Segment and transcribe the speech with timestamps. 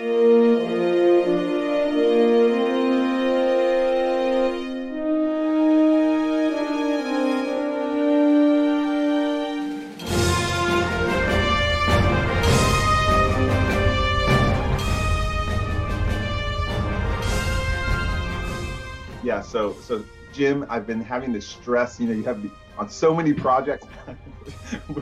[0.00, 0.06] Yeah,
[19.42, 22.00] so so Jim, I've been having this stress.
[22.00, 23.86] You know, you have me on so many projects,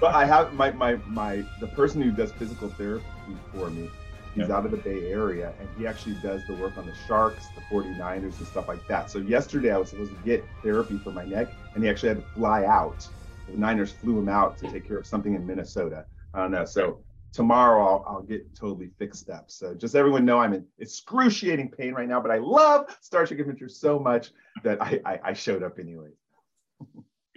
[0.00, 3.04] but I have my my my the person who does physical therapy
[3.52, 3.88] for me.
[4.36, 4.56] He's Yeah.
[4.56, 7.62] out of the Bay Area, and he actually does the work on the Sharks, the
[7.62, 9.08] 49ers, and stuff like that.
[9.10, 12.18] So yesterday, I was supposed to get therapy for my neck, and he actually had
[12.18, 13.08] to fly out.
[13.48, 16.04] The Niners flew him out to take care of something in Minnesota.
[16.34, 16.66] I don't know.
[16.66, 19.50] So tomorrow I'll, I'll get totally fixed up.
[19.50, 23.40] So just everyone know I'm in excruciating pain right now, but I love Star Trek
[23.40, 24.32] Adventure so much
[24.64, 26.10] that I, I, I showed up anyway.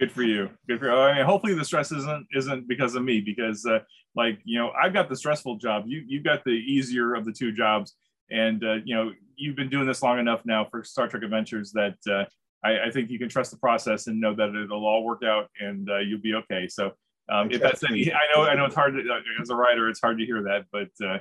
[0.00, 0.48] Good for you.
[0.66, 0.92] Good for you.
[0.92, 3.80] I mean, hopefully the stress isn't isn't because of me, because uh,
[4.16, 5.84] like you know, I've got the stressful job.
[5.86, 7.94] You you've got the easier of the two jobs,
[8.30, 11.72] and uh, you know, you've been doing this long enough now for Star Trek Adventures
[11.72, 12.24] that uh,
[12.64, 15.50] I, I think you can trust the process and know that it'll all work out
[15.60, 16.66] and uh, you'll be okay.
[16.66, 16.92] So
[17.30, 19.90] um, if that's any, I know I know it's hard to, uh, as a writer,
[19.90, 21.18] it's hard to hear that, but uh,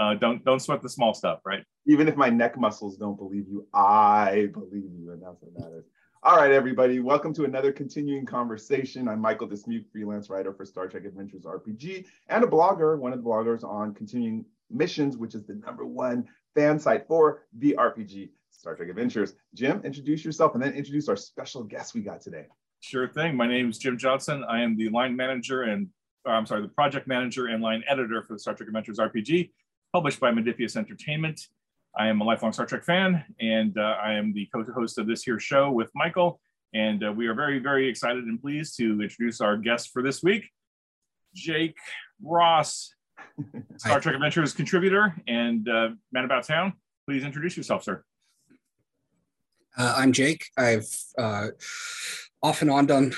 [0.00, 1.62] uh, don't don't sweat the small stuff, right?
[1.86, 5.84] Even if my neck muscles don't believe you, I believe you, and that's what matters.
[6.24, 9.08] All right, everybody, welcome to another continuing conversation.
[9.08, 13.20] I'm Michael Dismuke, freelance writer for Star Trek Adventures RPG and a blogger, one of
[13.20, 18.30] the bloggers on Continuing Missions, which is the number one fan site for the RPG
[18.52, 19.34] Star Trek Adventures.
[19.54, 22.46] Jim, introduce yourself and then introduce our special guest we got today.
[22.78, 23.36] Sure thing.
[23.36, 24.44] My name is Jim Johnson.
[24.48, 25.88] I am the line manager and
[26.24, 29.50] uh, I'm sorry, the project manager and line editor for the Star Trek Adventures RPG,
[29.92, 31.48] published by Modiphius Entertainment.
[31.96, 35.22] I am a lifelong Star Trek fan, and uh, I am the co-host of this
[35.22, 36.40] here show with Michael.
[36.74, 40.22] And uh, we are very, very excited and pleased to introduce our guest for this
[40.22, 40.48] week,
[41.34, 41.76] Jake
[42.22, 42.94] Ross,
[43.76, 46.72] Star Trek Adventures contributor and uh, man about town.
[47.06, 48.02] Please introduce yourself, sir.
[49.76, 50.46] Uh, I'm Jake.
[50.56, 50.86] I've
[51.18, 51.48] uh,
[52.42, 53.12] off and on done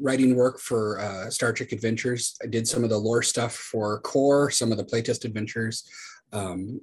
[0.00, 2.36] writing work for uh, Star Trek Adventures.
[2.42, 5.88] I did some of the lore stuff for Core, some of the playtest adventures,
[6.32, 6.80] um,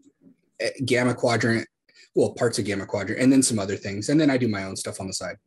[0.86, 1.68] Gamma Quadrant,
[2.16, 4.10] well, parts of Gamma Quadrant, and then some other things.
[4.10, 5.38] And then I do my own stuff on the side.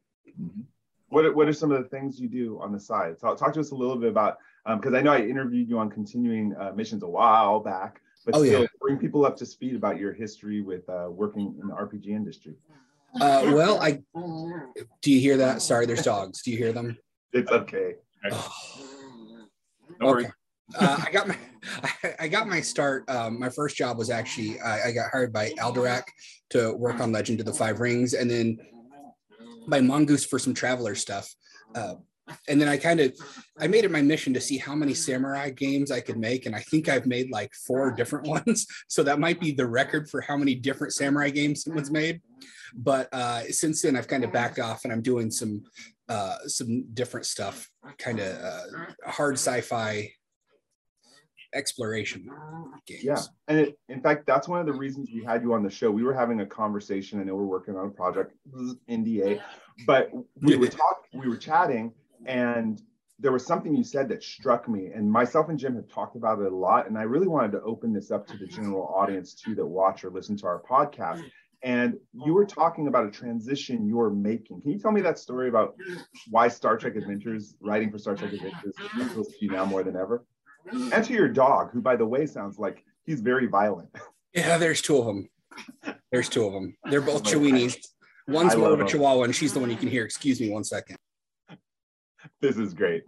[1.08, 3.18] What are, what are some of the things you do on the side?
[3.20, 5.88] Talk, talk to us a little bit about, because I know I interviewed you on
[5.90, 8.66] continuing uh, missions a while back, but Oh, still yeah.
[8.80, 12.54] bring people up to speed about your history with uh, working in the RPG industry.
[13.20, 14.02] Uh, well, I
[15.00, 15.62] do you hear that?
[15.62, 16.42] Sorry, there's dogs.
[16.42, 16.98] Do you hear them?
[17.32, 17.94] It's okay.
[18.30, 18.52] Oh.
[20.00, 20.26] No worries.
[20.26, 20.34] Okay.
[20.74, 21.36] Uh, I got my
[22.20, 23.08] I, got my start.
[23.08, 26.02] Um, my first job was actually I, I got hired by Alderac
[26.50, 28.58] to work on Legend of the Five Rings, and then
[29.68, 31.32] by Mongoose for some Traveller stuff.
[31.74, 31.94] Uh,
[32.48, 33.14] and then I kind of
[33.58, 36.54] I made it my mission to see how many samurai games I could make, and
[36.54, 38.66] I think I've made like four different ones.
[38.88, 42.20] So that might be the record for how many different samurai games someone's made.
[42.74, 45.62] But uh, since then, I've kind of backed off, and I'm doing some
[46.08, 50.10] uh, some different stuff, kind of uh, hard sci-fi
[51.54, 53.04] exploration ah, games.
[53.04, 53.18] Yeah.
[53.48, 55.90] And it, in fact, that's one of the reasons we had you on the show.
[55.90, 57.20] We were having a conversation.
[57.20, 58.34] I know we're working on a project,
[58.88, 59.40] NDA,
[59.86, 61.92] but we were talking, we were chatting,
[62.26, 62.80] and
[63.18, 64.90] there was something you said that struck me.
[64.94, 66.86] And myself and Jim have talked about it a lot.
[66.86, 70.04] And I really wanted to open this up to the general audience too that watch
[70.04, 71.22] or listen to our podcast.
[71.62, 74.60] And you were talking about a transition you're making.
[74.60, 75.74] Can you tell me that story about
[76.30, 79.96] why Star Trek Adventures, writing for Star Trek Adventures, appeals to you now more than
[79.96, 80.24] ever?
[80.70, 83.88] And to your dog, who, by the way, sounds like he's very violent.
[84.34, 85.28] Yeah, there's two of them.
[86.12, 86.76] There's two of them.
[86.90, 87.76] They're both Chihuahuas.
[88.28, 88.84] One's I more of a.
[88.84, 90.04] Chihuahua, and she's the one you can hear.
[90.04, 90.96] Excuse me one second.
[92.40, 93.04] This is great.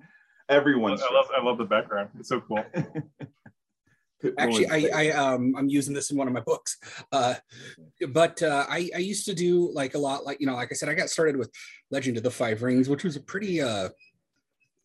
[0.48, 2.10] I Everyone's love, I love the background.
[2.18, 2.64] It's so cool.
[4.38, 6.78] Actually, I, I um I'm using this in one of my books.
[7.12, 7.34] Uh,
[8.08, 10.74] but uh, I I used to do like a lot like you know like I
[10.74, 11.50] said I got started with
[11.90, 13.90] Legend of the Five Rings, which was a pretty uh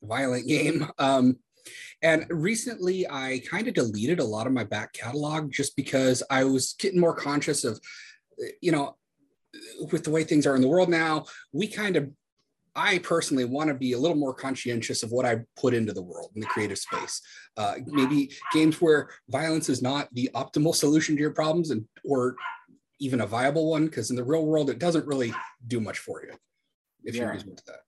[0.04, 0.88] violent game.
[1.00, 1.38] Um,
[2.02, 6.44] and recently I kind of deleted a lot of my back catalog just because I
[6.44, 7.80] was getting more conscious of
[8.62, 8.96] you know
[9.92, 11.26] with the way things are in the world now.
[11.52, 12.10] We kind of
[12.76, 16.02] I personally want to be a little more conscientious of what I put into the
[16.02, 17.22] world in the creative space.
[17.56, 22.36] Uh, maybe games where violence is not the optimal solution to your problems, and or
[23.00, 25.32] even a viable one, because in the real world it doesn't really
[25.68, 26.34] do much for you.
[27.04, 27.34] If you're Yeah.
[27.36, 27.83] using that.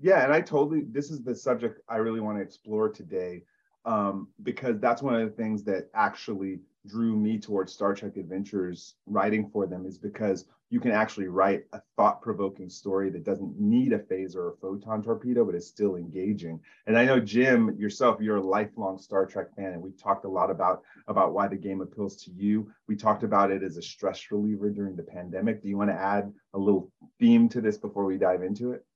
[0.00, 0.84] Yeah, and I totally.
[0.90, 3.44] This is the subject I really want to explore today,
[3.84, 8.94] um, because that's one of the things that actually drew me towards Star Trek Adventures
[9.06, 13.92] writing for them is because you can actually write a thought-provoking story that doesn't need
[13.92, 16.60] a phaser or a photon torpedo, but is still engaging.
[16.86, 20.28] And I know Jim, yourself, you're a lifelong Star Trek fan, and we talked a
[20.28, 22.72] lot about about why the game appeals to you.
[22.86, 25.60] We talked about it as a stress reliever during the pandemic.
[25.60, 28.86] Do you want to add a little theme to this before we dive into it?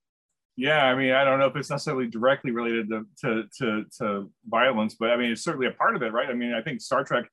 [0.56, 4.30] Yeah, I mean, I don't know if it's necessarily directly related to, to to to,
[4.46, 6.28] violence, but I mean, it's certainly a part of it, right?
[6.28, 7.24] I mean, I think Star Trek,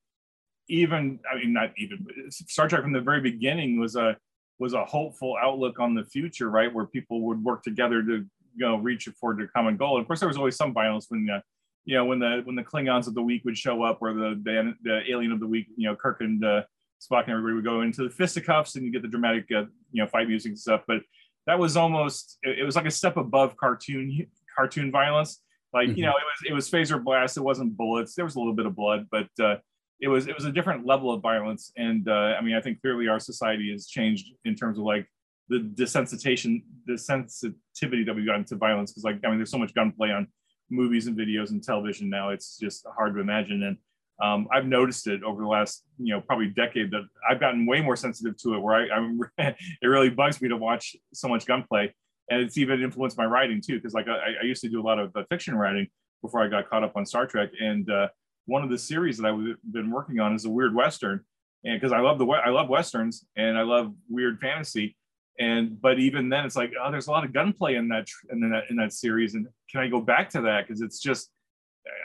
[0.69, 4.17] even I mean, not even, Star Trek from the very beginning was a
[4.57, 6.73] was a hopeful outlook on the future, right?
[6.73, 8.25] Where people would work together to
[8.55, 9.97] you know reach for their common goal.
[9.97, 11.43] And of course, there was always some violence when the
[11.85, 14.41] you know when the when the Klingons of the week would show up, or the
[14.43, 16.63] the, the alien of the week, you know, Kirk and uh,
[16.99, 20.01] Spock and everybody would go into the fisticuffs, and you get the dramatic uh, you
[20.03, 20.81] know fight music and stuff.
[20.87, 21.01] But
[21.47, 25.41] that was almost it, it was like a step above cartoon cartoon violence.
[25.73, 25.97] Like mm-hmm.
[25.97, 27.37] you know, it was it was phaser blast.
[27.37, 28.15] It wasn't bullets.
[28.15, 29.55] There was a little bit of blood, but uh,
[29.99, 31.71] it was it was a different level of violence.
[31.77, 35.07] And uh, I mean, I think clearly our society has changed in terms of like
[35.47, 38.91] the desensitization, the sensitivity that we've gotten to violence.
[38.91, 40.27] Because like I mean, there's so much gunplay on
[40.69, 42.29] movies and videos and television now.
[42.29, 43.63] It's just hard to imagine.
[43.63, 43.77] And
[44.21, 47.81] um, I've noticed it over the last, you know, probably decade that I've gotten way
[47.81, 48.59] more sensitive to it.
[48.59, 51.93] Where I, I'm, it really bugs me to watch so much gunplay,
[52.29, 53.75] and it's even influenced my writing too.
[53.75, 55.87] Because like I, I, used to do a lot of uh, fiction writing
[56.21, 58.09] before I got caught up on Star Trek, and uh,
[58.45, 61.21] one of the series that I've been working on is a weird western,
[61.63, 64.95] and because I love the I love westerns and I love weird fantasy,
[65.39, 68.39] and but even then it's like oh there's a lot of gunplay in that in
[68.51, 71.31] that in that series, and can I go back to that because it's just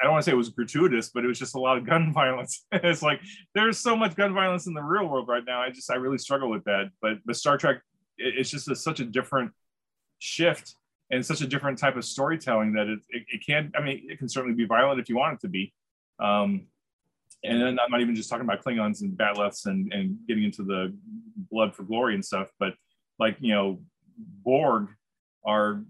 [0.00, 1.86] I don't want to say it was gratuitous, but it was just a lot of
[1.86, 2.64] gun violence.
[2.72, 3.20] it's like
[3.54, 5.60] there's so much gun violence in the real world right now.
[5.60, 6.90] I just I really struggle with that.
[7.00, 7.80] But but Star Trek,
[8.18, 9.52] it's just a, such a different
[10.18, 10.74] shift
[11.10, 14.18] and such a different type of storytelling that it, it, it can I mean it
[14.18, 15.72] can certainly be violent if you want it to be.
[16.18, 16.66] Um,
[17.44, 20.96] and I'm not even just talking about Klingons and bat'leths and, and getting into the
[21.50, 22.74] blood for glory and stuff, but
[23.18, 23.80] like you know,
[24.42, 24.88] Borg
[25.44, 25.82] are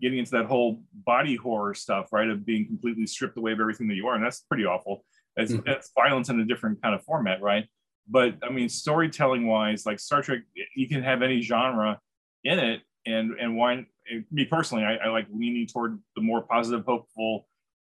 [0.00, 2.28] getting into that whole body horror stuff, right?
[2.28, 4.14] Of being completely stripped away of everything that you are.
[4.14, 5.04] And that's pretty awful.
[5.36, 5.68] It's, mm-hmm.
[5.68, 7.66] it's violence in a different kind of format, right?
[8.08, 10.40] But I mean, storytelling wise, like Star Trek,
[10.76, 11.98] you can have any genre
[12.44, 12.82] in it.
[13.06, 13.86] And, and why,
[14.30, 17.46] me personally, I, I like leaning toward the more positive, hopeful,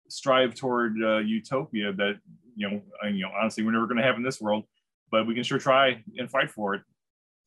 [0.10, 2.20] strive toward uh, utopia that,
[2.56, 4.64] you know, I, you know, honestly, we're never going to have in this world,
[5.12, 6.82] but we can sure try and fight for it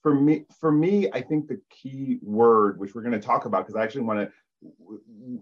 [0.03, 3.67] for me for me i think the key word which we're going to talk about
[3.67, 4.31] because i actually want to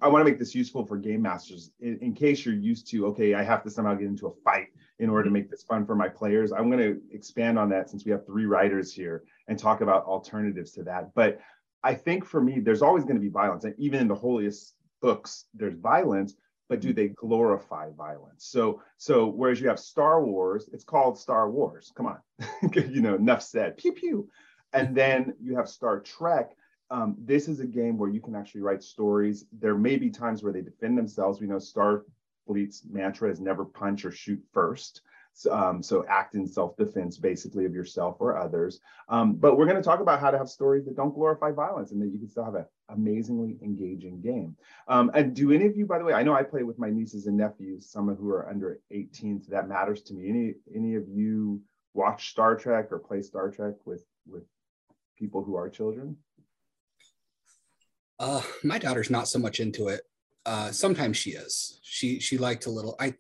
[0.01, 3.07] I want to make this useful for game masters in, in, case you're used to,
[3.07, 4.69] okay, I have to somehow get into a fight
[5.01, 6.53] in order to make this fun for my players.
[6.53, 10.05] I'm going to expand on that since we have three writers here and talk about
[10.05, 11.15] alternatives to that.
[11.15, 11.41] But
[11.83, 13.65] I think for me, there's always going to be violence.
[13.65, 16.35] And even in the holiest books, there's violence,
[16.69, 16.97] but do mm-hmm.
[16.97, 18.47] they glorify violence?
[18.47, 21.93] So, so whereas you have Star Wars, it's called Star Wars.
[21.97, 22.19] Come on,
[22.73, 23.77] you know, enough said.
[23.77, 24.29] Pew pew.
[24.73, 26.51] And then you have Star Trek,
[26.91, 29.45] um, this is a game where you can actually write stories.
[29.53, 31.41] There may be times where they defend themselves.
[31.41, 35.03] We know Starfleet's mantra is never punch or shoot first.
[35.35, 38.81] So, um, so act in self-defense, basically, of yourself or others.
[39.09, 41.93] Um, but we're going to talk about how to have stories that don't glorify violence
[41.93, 44.57] and that you can still have an amazingly engaging game.
[44.89, 46.91] Um, and do any of you, by the way, I know I play with my
[46.91, 50.29] nieces and nephews, some of who are under 18, so that matters to me.
[50.29, 51.61] Any any of you
[51.95, 54.43] watch Star Trek or play Star Trek with with
[55.17, 56.17] people who are children?
[58.19, 60.03] Uh, my daughter's not so much into it.
[60.45, 61.79] Uh, sometimes she is.
[61.83, 62.97] She she liked a little.
[62.99, 63.15] I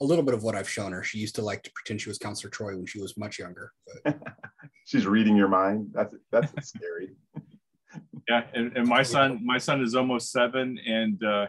[0.00, 1.02] a little bit of what I've shown her.
[1.02, 3.72] She used to like to pretend she was Counselor Troi when she was much younger.
[4.86, 5.90] She's reading your mind.
[5.92, 7.16] That's that's scary.
[8.28, 11.46] yeah, and, and my son my son is almost seven, and uh,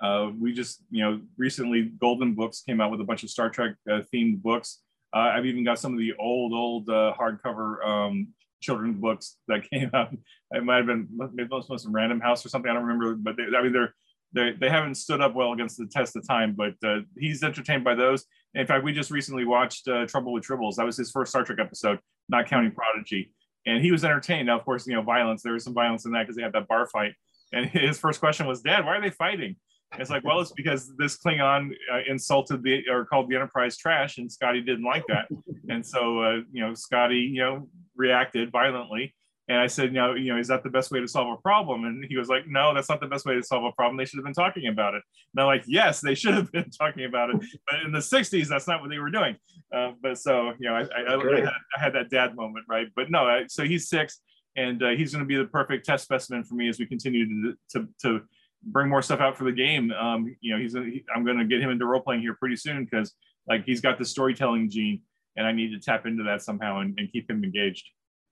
[0.00, 3.50] uh, we just you know recently Golden Books came out with a bunch of Star
[3.50, 4.82] Trek uh, themed books.
[5.14, 8.28] Uh, I've even got some of the old old uh, hardcover um,
[8.60, 10.14] children's books that came out.
[10.52, 12.70] It might have been maybe most most Random House or something.
[12.70, 13.94] I don't remember, but they, I mean they're
[14.32, 16.54] they, they haven't stood up well against the test of time.
[16.54, 18.24] But uh, he's entertained by those.
[18.54, 20.76] In fact, we just recently watched uh, Trouble with Tribbles.
[20.76, 21.98] That was his first Star Trek episode,
[22.28, 23.32] not counting Prodigy,
[23.66, 24.46] and he was entertained.
[24.46, 25.42] Now, of course, you know violence.
[25.42, 27.12] There was some violence in that because they had that bar fight.
[27.52, 29.56] And his first question was, "Dad, why are they fighting?"
[29.98, 34.18] it's like, well, it's because this Klingon uh, insulted the or called the Enterprise trash,
[34.18, 35.28] and Scotty didn't like that,
[35.68, 39.14] and so uh, you know Scotty, you know, reacted violently.
[39.48, 41.40] And I said, you know, you know, is that the best way to solve a
[41.40, 41.84] problem?
[41.84, 43.96] And he was like, no, that's not the best way to solve a problem.
[43.96, 45.02] They should have been talking about it.
[45.32, 47.36] And I'm like, yes, they should have been talking about it.
[47.70, 49.36] But in the 60s, that's not what they were doing.
[49.72, 52.88] Uh, but so, you know, I, I, I, had, I, had, that dad moment, right?
[52.96, 54.20] But no, so he's six
[54.56, 57.52] and uh, he's going to be the perfect test specimen for me as we continue
[57.52, 58.22] to, to, to
[58.64, 59.92] bring more stuff out for the game.
[59.92, 62.56] Um, you know, he's he, I'm going to get him into role playing here pretty
[62.56, 63.14] soon because
[63.48, 65.02] like he's got the storytelling gene,
[65.36, 67.88] and I need to tap into that somehow and, and keep him engaged.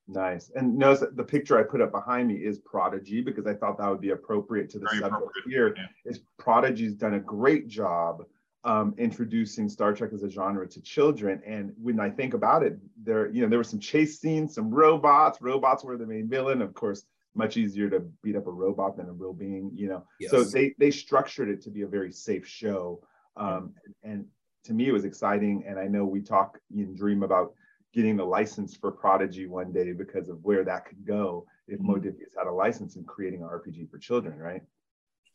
[0.06, 0.50] Nice.
[0.54, 3.78] And notice that the picture I put up behind me is Prodigy because I thought
[3.78, 5.74] that would be appropriate to the Very subject here.
[5.76, 6.10] Yeah.
[6.10, 8.24] Is Prodigy's done a great job
[8.64, 11.40] um, introducing Star Trek as a genre to children.
[11.46, 14.70] And when I think about it, there, you know, there were some chase scenes, some
[14.70, 15.38] robots.
[15.40, 17.04] Robots were the main villain, of course.
[17.36, 20.04] Much easier to beat up a robot than a real being, you know.
[20.20, 20.30] Yes.
[20.30, 23.02] So they they structured it to be a very safe show,
[23.36, 24.26] um, and
[24.64, 25.64] to me it was exciting.
[25.66, 27.54] And I know we talk and dream about
[27.92, 31.92] getting the license for Prodigy one day because of where that could go if mm-hmm.
[31.92, 34.62] Modiphius had a license and creating an RPG for children, right?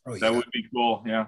[0.06, 0.20] Oh, yeah.
[0.20, 1.04] That would be cool.
[1.06, 1.28] Yeah.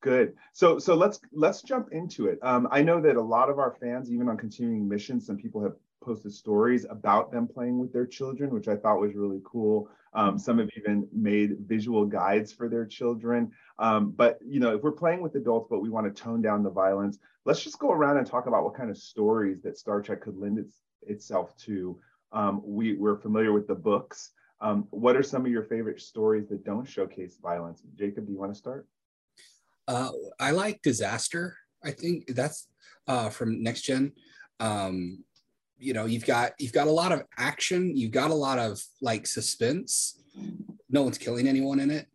[0.00, 0.34] Good.
[0.52, 2.38] So so let's let's jump into it.
[2.42, 5.62] Um, I know that a lot of our fans, even on continuing missions, some people
[5.62, 9.88] have posted stories about them playing with their children, which I thought was really cool.
[10.12, 13.50] Um, some have even made visual guides for their children.
[13.78, 16.62] Um, but you know, if we're playing with adults, but we want to tone down
[16.62, 20.00] the violence, let's just go around and talk about what kind of stories that Star
[20.00, 21.98] Trek could lend its, itself to.
[22.32, 24.30] Um, we, we're familiar with the books.
[24.60, 27.82] Um, what are some of your favorite stories that don't showcase violence?
[27.96, 28.86] Jacob, do you want to start?
[29.86, 31.56] Uh, I like Disaster.
[31.84, 32.68] I think that's
[33.06, 34.12] uh, from Next Gen.
[34.60, 35.24] Um,
[35.78, 37.96] you know, you've got you've got a lot of action.
[37.96, 40.20] You've got a lot of like suspense.
[40.88, 42.06] No one's killing anyone in it.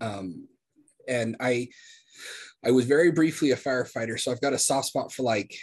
[0.00, 0.48] Um,
[1.08, 1.68] and I,
[2.64, 5.54] I was very briefly a firefighter, so I've got a soft spot for like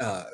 [0.00, 0.24] uh,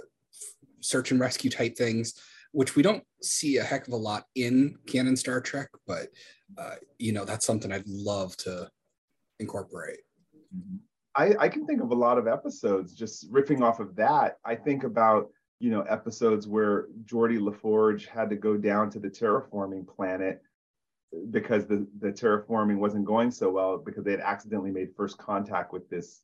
[0.81, 2.15] search and rescue type things,
[2.53, 5.69] which we don't see a heck of a lot in canon Star Trek.
[5.87, 6.09] But
[6.59, 8.69] uh, you know, that's something I'd love to
[9.39, 10.01] incorporate.
[11.17, 14.37] I, I can think of a lot of episodes just riffing off of that.
[14.45, 19.09] I think about you know episodes where Geordi LaForge had to go down to the
[19.09, 20.43] terraforming planet
[21.31, 25.73] because the the terraforming wasn't going so well because they had accidentally made first contact
[25.73, 26.23] with this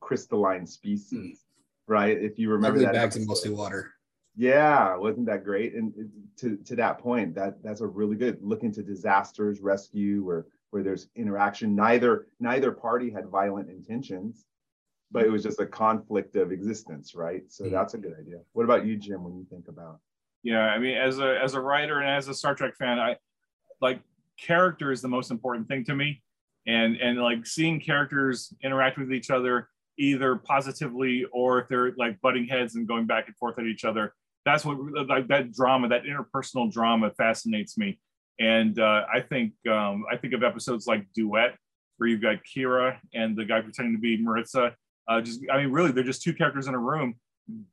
[0.00, 1.92] crystalline species, mm.
[1.92, 2.16] right?
[2.16, 3.28] If you remember Lovely that bags episode.
[3.28, 3.92] mostly water.
[4.36, 5.74] Yeah, wasn't that great?
[5.74, 5.92] And
[6.38, 10.84] to to that point, that that's a really good look into disasters, rescue, where where
[10.84, 11.74] there's interaction.
[11.74, 14.46] Neither neither party had violent intentions,
[15.10, 17.42] but it was just a conflict of existence, right?
[17.48, 17.74] So mm-hmm.
[17.74, 18.38] that's a good idea.
[18.52, 19.24] What about you, Jim?
[19.24, 19.98] When you think about?
[20.42, 23.16] Yeah, I mean, as a as a writer and as a Star Trek fan, I
[23.80, 24.00] like
[24.38, 26.22] character is the most important thing to me,
[26.66, 32.18] and and like seeing characters interact with each other either positively or if they're like
[32.22, 34.14] butting heads and going back and forth at each other.
[34.46, 38.00] That's what like that drama, that interpersonal drama fascinates me.
[38.38, 41.54] And uh, I think um, I think of episodes like Duet,
[41.98, 44.72] where you've got Kira and the guy pretending to be Marritza.
[45.08, 47.16] Uh, just I mean, really, they're just two characters in a room,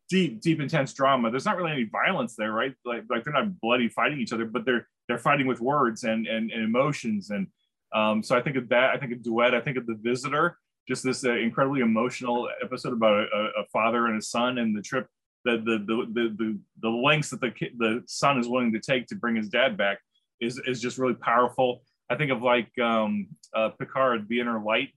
[0.09, 1.29] deep, deep, intense drama.
[1.29, 2.73] There's not really any violence there, right?
[2.85, 6.27] Like, like they're not bloody fighting each other, but they're they're fighting with words and
[6.27, 7.29] and, and emotions.
[7.29, 7.47] And
[7.93, 8.91] um, so I think of that.
[8.91, 9.53] I think of Duet.
[9.53, 10.57] I think of The Visitor.
[10.87, 14.81] Just this uh, incredibly emotional episode about a, a, father and a son and the
[14.81, 15.05] trip,
[15.43, 19.15] the the the the the, lengths that the the son is willing to take to
[19.15, 19.99] bring his dad back
[20.39, 21.81] is is just really powerful.
[22.09, 24.89] I think of like um, uh, Picard, the inner light,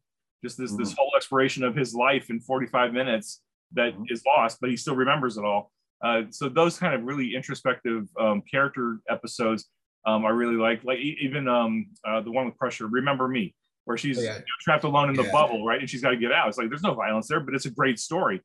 [0.43, 0.83] just this mm-hmm.
[0.83, 3.43] this whole exploration of his life in 45 minutes
[3.73, 4.05] that mm-hmm.
[4.09, 5.71] is lost, but he still remembers it all.
[6.03, 9.69] Uh, so those kind of really introspective um, character episodes
[10.07, 10.85] um, I really like.
[10.85, 13.55] Like even um, uh, the one with Crusher, Remember Me,
[13.85, 14.35] where she's oh, yeah.
[14.35, 15.33] you know, trapped alone in the yeah.
[15.33, 15.81] bubble, right?
[15.81, 16.49] And she's got to get out.
[16.49, 18.41] It's like there's no violence there, but it's a great story.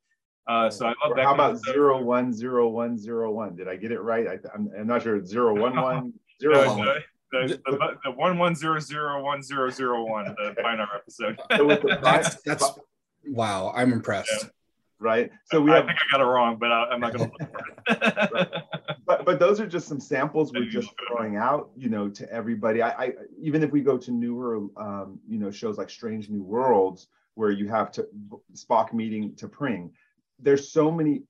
[0.47, 1.25] Uh, so I love or that.
[1.25, 3.55] How about zero one zero one zero one?
[3.55, 4.27] Did I get it right?
[4.27, 5.15] I, am not sure.
[5.15, 6.87] It's zero one one zero one.
[7.43, 11.39] The, the, the, one one zero zero one zero zero one the Bynar episode.
[12.01, 12.71] that's, that's
[13.27, 14.31] wow, I'm impressed.
[14.43, 14.49] Yeah.
[14.97, 15.31] Right.
[15.51, 17.35] So we I have, think I got it wrong, but I, am not going to
[17.37, 18.31] look for it.
[18.33, 18.47] right.
[19.05, 22.81] But but those are just some samples we're just throwing out, you know, to everybody.
[22.81, 26.41] I, I even if we go to newer, um, you know, shows like Strange New
[26.41, 28.07] Worlds, where you have to
[28.53, 29.91] Spock meeting T'Pring.
[30.39, 31.23] There's so many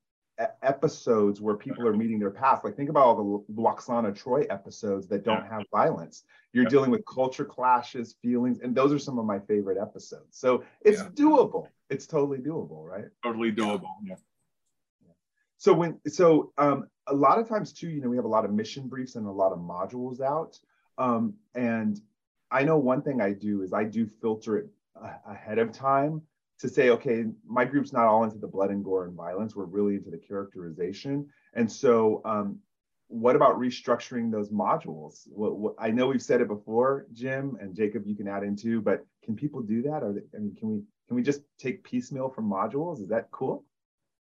[0.62, 2.64] episodes where people are meeting their past.
[2.64, 5.50] Like think about all the Lwaxana Troi episodes that don't yeah.
[5.50, 6.24] have violence.
[6.54, 6.70] You're yeah.
[6.70, 10.38] dealing with culture clashes, feelings, and those are some of my favorite episodes.
[10.38, 11.10] So it's yeah.
[11.10, 11.68] doable.
[11.90, 13.06] It's totally doable, right?
[13.24, 13.90] Totally doable.
[14.04, 14.16] Yeah.
[15.58, 18.46] So when so um, a lot of times too, you know, we have a lot
[18.46, 20.60] of mission briefs and a lot of modules out.
[20.98, 22.00] Um, and
[22.52, 24.68] I know one thing I do is I do filter it
[25.28, 26.22] ahead of time
[26.60, 29.56] to say, okay, my group's not all into the blood and gore and violence.
[29.56, 31.28] We're really into the characterization.
[31.54, 32.60] And so, um,
[33.08, 35.28] what about restructuring those modules?
[35.28, 38.04] What, what, I know we've said it before, Jim and Jacob.
[38.08, 40.02] You can add in too, but can people do that?
[40.02, 43.02] Or I mean, can we can we just take piecemeal from modules?
[43.02, 43.64] Is that cool?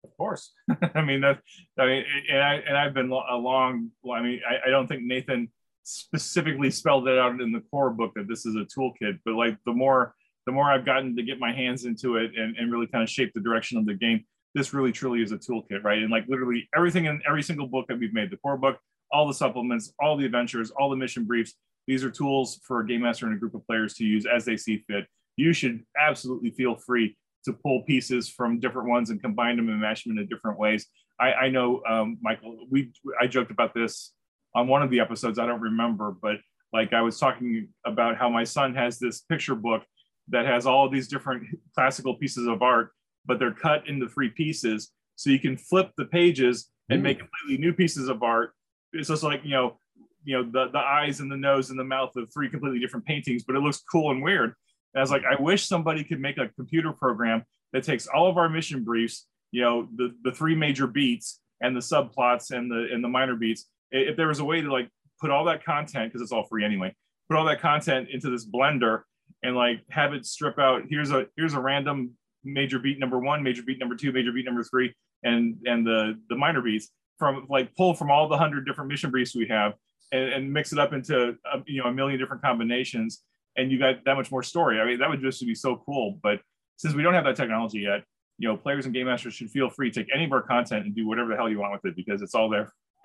[0.04, 0.52] Of course.
[0.94, 1.40] I mean that.
[1.78, 3.90] I mean, and I and I've been along.
[4.12, 5.48] I mean, I, I don't think Nathan
[5.84, 9.56] specifically spelled it out in the core book that this is a toolkit, but like
[9.64, 10.14] the more
[10.46, 13.10] the more I've gotten to get my hands into it and, and really kind of
[13.10, 14.24] shape the direction of the game,
[14.54, 15.98] this really truly is a toolkit, right?
[15.98, 18.78] And like literally everything in every single book that we've made, the core book,
[19.10, 21.54] all the supplements, all the adventures, all the mission briefs,
[21.86, 24.44] these are tools for a game master and a group of players to use as
[24.44, 25.06] they see fit.
[25.36, 29.80] You should absolutely feel free to pull pieces from different ones and combine them and
[29.80, 30.86] mash them in different ways.
[31.20, 34.12] I, I know, um, Michael, we I joked about this
[34.54, 35.38] on one of the episodes.
[35.38, 36.36] I don't remember, but
[36.72, 39.82] like I was talking about how my son has this picture book
[40.28, 42.90] that has all these different classical pieces of art,
[43.26, 47.20] but they're cut into three pieces, so you can flip the pages and make mm.
[47.20, 48.52] completely new pieces of art.
[48.92, 49.78] It's just like you know,
[50.24, 53.06] you know the the eyes and the nose and the mouth of three completely different
[53.06, 54.54] paintings, but it looks cool and weird.
[54.94, 58.28] And I was like, I wish somebody could make a computer program that takes all
[58.28, 62.70] of our mission briefs, you know, the, the three major beats and the subplots and
[62.70, 63.66] the and the minor beats.
[63.90, 64.88] If there was a way to like
[65.20, 66.94] put all that content, because it's all free anyway,
[67.28, 69.02] put all that content into this blender
[69.44, 70.82] and like have it strip out.
[70.88, 74.44] Here's a here's a random major beat number one, major beat number two, major beat
[74.44, 78.66] number three, and and the the minor beats from like pull from all the hundred
[78.66, 79.74] different mission briefs we have
[80.10, 83.22] and, and mix it up into a, you know a million different combinations
[83.56, 84.80] and you got that much more story.
[84.80, 86.18] I mean, that would just be so cool.
[86.22, 86.40] But
[86.76, 88.02] since we don't have that technology yet,
[88.38, 90.86] you know, players and game masters should feel free to take any of our content
[90.86, 92.72] and do whatever the hell you want with it because it's all there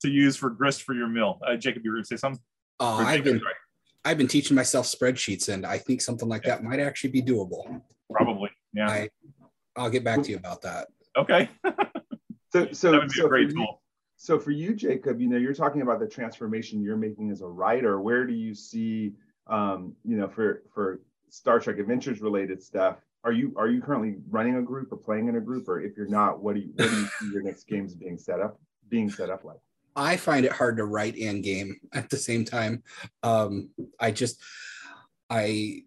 [0.00, 1.38] to use for grist for your mill.
[1.46, 2.42] Uh, Jacob, you were going to say something?
[2.78, 3.42] Uh, I've been
[4.04, 6.56] I've been teaching myself spreadsheets, and I think something like yeah.
[6.56, 7.82] that might actually be doable.
[8.10, 8.88] Probably, yeah.
[8.88, 9.08] I,
[9.76, 10.88] I'll get back to you about that.
[11.16, 11.48] Okay.
[12.52, 13.60] so, so, that would be so a great tool.
[13.60, 13.68] You,
[14.16, 17.46] so for you, Jacob, you know, you're talking about the transformation you're making as a
[17.46, 18.00] writer.
[18.00, 19.14] Where do you see
[19.50, 24.16] um, you know, for for Star Trek Adventures related stuff, are you are you currently
[24.30, 26.72] running a group or playing in a group, or if you're not, what do you
[26.76, 29.58] what do you see your next games being set up being set up like?
[29.96, 32.82] I find it hard to write and game at the same time.
[33.22, 34.40] Um, I just
[35.28, 35.82] I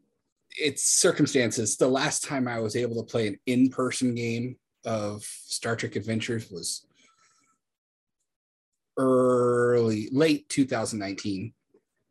[0.56, 1.78] it's circumstances.
[1.78, 6.52] The last time I was able to play an in-person game of Star Trek Adventures
[6.52, 6.86] was
[8.98, 11.54] early late 2019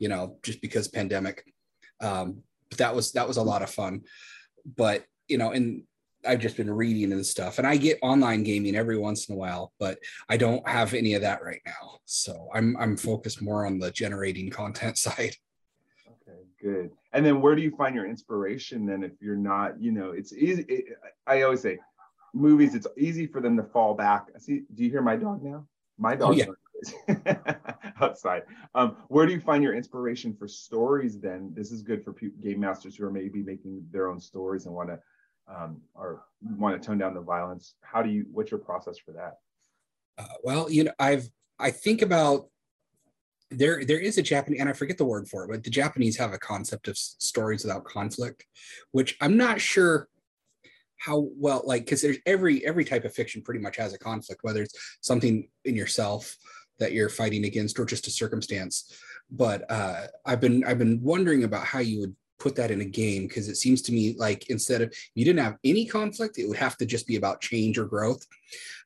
[0.02, 1.44] you know, just because pandemic.
[2.00, 4.00] Um, but that was that was a lot of fun.
[4.66, 5.84] But you know, and
[6.26, 9.38] I've just been reading and stuff, and I get online gaming every once in a
[9.38, 9.98] while, but
[10.28, 11.98] I don't have any of that right now.
[12.04, 15.36] So I'm I'm focused more on the generating content side.
[16.06, 16.90] Okay, good.
[17.12, 20.32] And then where do you find your inspiration then if you're not, you know, it's
[20.32, 20.64] easy.
[20.68, 20.84] It,
[21.26, 21.78] I always say
[22.32, 24.26] movies, it's easy for them to fall back.
[24.38, 25.66] See, do you hear my dog now?
[25.98, 26.30] My dog.
[26.30, 26.46] Oh, yeah.
[28.00, 28.42] outside.
[28.74, 31.52] Um, where do you find your inspiration for stories then?
[31.54, 34.88] This is good for game masters who are maybe making their own stories and want
[34.88, 34.98] to
[35.48, 36.24] um, or
[36.56, 37.74] want to tone down the violence.
[37.82, 39.38] How do you, what's your process for that?
[40.18, 41.28] Uh, well, you know, I've,
[41.58, 42.48] I think about
[43.50, 46.16] there, there is a Japanese, and I forget the word for it, but the Japanese
[46.16, 48.46] have a concept of stories without conflict,
[48.92, 50.08] which I'm not sure
[51.02, 54.44] how well like because there's every every type of fiction pretty much has a conflict
[54.44, 56.36] whether it's something in yourself
[56.78, 58.96] that you're fighting against or just a circumstance
[59.30, 62.84] but uh, i've been i've been wondering about how you would put that in a
[62.84, 66.48] game because it seems to me like instead of you didn't have any conflict it
[66.48, 68.26] would have to just be about change or growth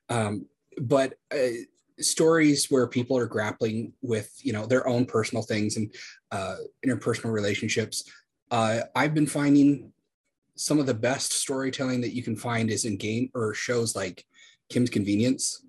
[0.09, 0.45] um,
[0.79, 1.57] but uh,
[1.99, 5.91] stories where people are grappling with you know their own personal things and
[6.31, 8.03] uh, interpersonal relationships
[8.51, 9.91] uh, i've been finding
[10.55, 14.23] some of the best storytelling that you can find is in game or shows like
[14.69, 15.63] kim's convenience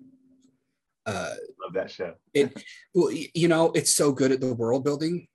[1.07, 2.13] uh, Love that show.
[2.35, 5.27] it, well, you know, it's so good at the world building.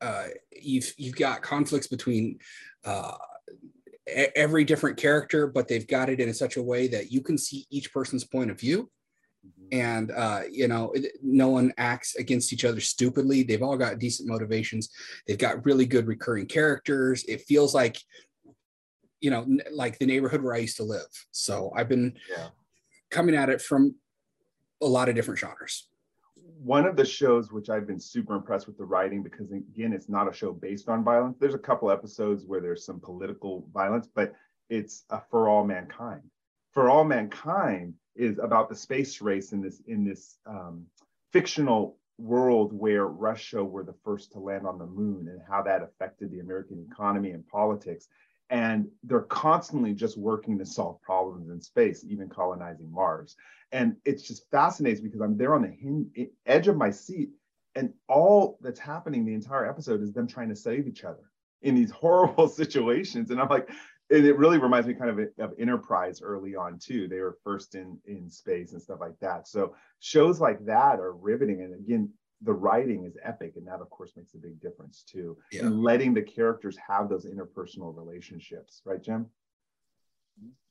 [0.00, 2.38] Uh, you've you've got conflicts between
[2.84, 3.16] uh,
[4.36, 7.66] every different character, but they've got it in such a way that you can see
[7.70, 8.90] each person's point of view,
[9.46, 9.68] mm-hmm.
[9.72, 13.42] and uh, you know, no one acts against each other stupidly.
[13.42, 14.90] They've all got decent motivations.
[15.26, 17.24] They've got really good recurring characters.
[17.24, 17.98] It feels like,
[19.20, 21.08] you know, like the neighborhood where I used to live.
[21.32, 22.48] So I've been yeah.
[23.10, 23.96] coming at it from
[24.80, 25.88] a lot of different genres.
[26.62, 30.08] One of the shows which I've been super impressed with the writing because again, it's
[30.08, 31.38] not a show based on violence.
[31.38, 34.34] There's a couple episodes where there's some political violence, but
[34.68, 36.22] it's For All Mankind.
[36.72, 40.84] For All Mankind is about the space race in this in this um,
[41.32, 45.82] fictional world where Russia were the first to land on the moon and how that
[45.82, 48.08] affected the American economy and politics
[48.50, 53.36] and they're constantly just working to solve problems in space, even colonizing Mars.
[53.72, 57.30] And it's just fascinating because I'm there on the edge of my seat,
[57.74, 61.30] and all that's happening the entire episode is them trying to save each other
[61.62, 63.30] in these horrible situations.
[63.30, 63.68] And I'm like,
[64.10, 67.08] and it really reminds me kind of of Enterprise early on too.
[67.08, 69.46] They were first in in space and stuff like that.
[69.46, 71.60] So shows like that are riveting.
[71.60, 72.10] And again,
[72.42, 75.62] the writing is epic and that of course makes a big difference too yeah.
[75.62, 79.26] and letting the characters have those interpersonal relationships right jim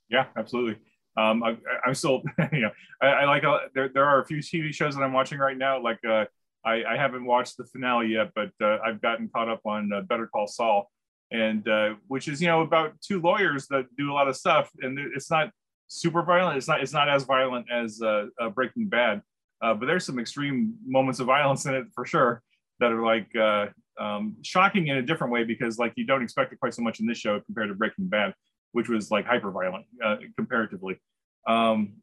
[0.09, 0.77] yeah absolutely
[1.17, 3.89] Um, I, am still, you know, I, I like uh, there.
[3.89, 5.81] There are a few TV shows that I'm watching right now.
[5.81, 6.25] Like uh,
[6.63, 10.01] I, I haven't watched the finale yet, but uh, I've gotten caught up on uh,
[10.01, 10.91] Better Call Saul,
[11.31, 14.69] and uh, which is you know about two lawyers that do a lot of stuff,
[14.81, 15.49] and it's not
[15.87, 16.57] super violent.
[16.57, 19.21] It's not it's not as violent as uh, uh, Breaking Bad,
[19.61, 22.41] uh, but there's some extreme moments of violence in it for sure
[22.79, 23.67] that are like uh,
[23.99, 26.99] um, shocking in a different way because like you don't expect it quite so much
[26.99, 28.33] in this show compared to Breaking Bad,
[28.71, 30.99] which was like hyper violent uh, comparatively.
[31.47, 31.93] Um,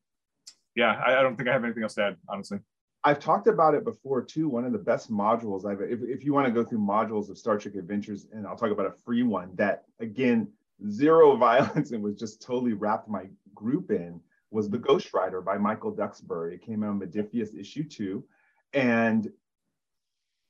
[0.74, 2.58] yeah, I, I, don't think I have anything else to add, honestly.
[3.04, 4.48] I've talked about it before too.
[4.48, 7.36] One of the best modules I've, if, if you want to go through modules of
[7.36, 10.48] Star Trek Adventures, and I'll talk about a free one that again
[10.88, 14.20] zero violence and was just totally wrapped my group in
[14.54, 16.54] was The Ghost Rider by Michael Duxbury.
[16.54, 18.24] It came out in Modiphius issue two.
[18.72, 19.30] And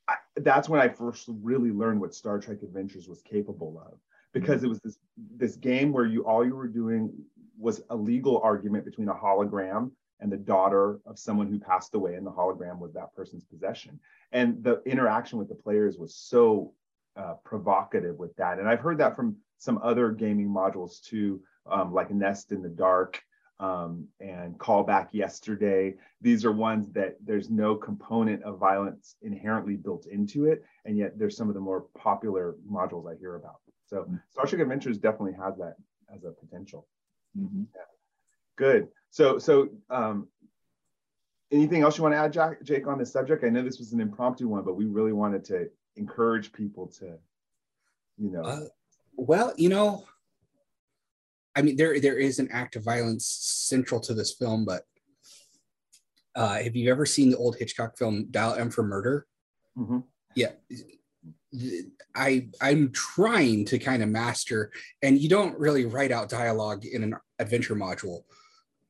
[0.06, 3.98] I, that's when I first really learned what Star Trek Adventures was capable of
[4.32, 4.98] because it was this
[5.36, 7.12] this game where you all you were doing
[7.58, 9.90] was a legal argument between a hologram
[10.20, 13.98] and the daughter of someone who passed away and the hologram was that person's possession
[14.32, 16.72] and the interaction with the players was so
[17.16, 21.92] uh, provocative with that and i've heard that from some other gaming modules too, um,
[21.92, 23.22] like Nest in the Dark
[23.60, 25.94] um, and Call Back Yesterday.
[26.20, 31.18] These are ones that there's no component of violence inherently built into it, and yet
[31.18, 33.60] there's some of the more popular modules I hear about.
[33.86, 34.16] So mm-hmm.
[34.30, 35.76] Star Trek Adventures definitely has that
[36.14, 36.86] as a potential.
[37.38, 37.64] Mm-hmm.
[37.74, 37.82] Yeah.
[38.56, 38.88] Good.
[39.10, 40.28] So so um,
[41.50, 43.44] anything else you want to add, Jack, Jake, on this subject?
[43.44, 47.18] I know this was an impromptu one, but we really wanted to encourage people to,
[48.18, 48.42] you know.
[48.42, 48.66] Uh,
[49.16, 50.04] well, you know,
[51.56, 54.82] I mean, there there is an act of violence central to this film, but
[56.34, 59.26] uh, have you ever seen the old Hitchcock film Dial M for Murder?
[59.78, 60.00] Mm-hmm.
[60.34, 60.52] Yeah,
[62.14, 67.04] I I'm trying to kind of master, and you don't really write out dialogue in
[67.04, 68.22] an adventure module,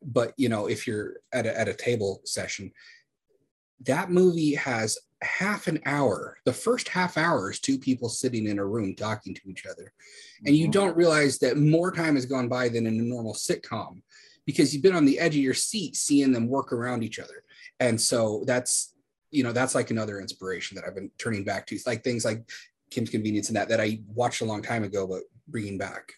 [0.02, 2.72] but you know, if you're at a, at a table session,
[3.84, 8.58] that movie has half an hour the first half hour is two people sitting in
[8.58, 9.92] a room talking to each other
[10.46, 10.72] and you mm-hmm.
[10.72, 14.02] don't realize that more time has gone by than in a normal sitcom
[14.46, 17.42] because you've been on the edge of your seat seeing them work around each other
[17.80, 18.94] and so that's
[19.30, 22.24] you know that's like another inspiration that i've been turning back to it's like things
[22.24, 22.48] like
[22.90, 26.12] kim's convenience and that that i watched a long time ago but bringing back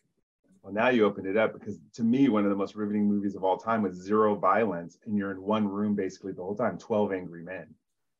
[0.66, 3.36] well, now you opened it up because to me, one of the most riveting movies
[3.36, 6.76] of all time was Zero Violence, and you're in one room basically the whole time.
[6.76, 7.68] Twelve Angry Men.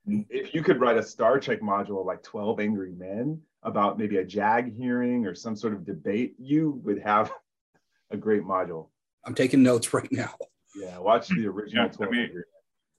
[0.06, 4.24] If you could write a Star Trek module like Twelve Angry Men about maybe a
[4.24, 7.32] JAG hearing or some sort of debate, you would have
[8.10, 8.88] a great module.
[9.24, 10.34] I'm taking notes right now.
[10.76, 12.44] Yeah, watch the original yeah, 12 I mean, Angry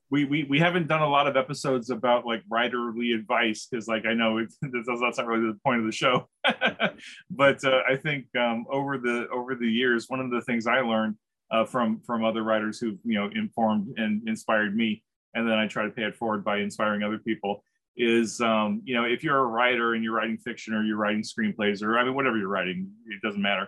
[0.10, 4.06] we, we we haven't done a lot of episodes about like writerly advice because like
[4.06, 6.28] I know it's that's not really the point of the show,
[7.30, 10.80] but uh, I think um, over the over the years, one of the things I
[10.80, 11.16] learned
[11.52, 15.68] uh, from from other writers who you know informed and inspired me, and then I
[15.68, 17.64] try to pay it forward by inspiring other people
[18.00, 21.24] is um, you know if you're a writer and you're writing fiction or you're writing
[21.24, 23.68] screenplays or I mean whatever you're writing, it doesn't matter.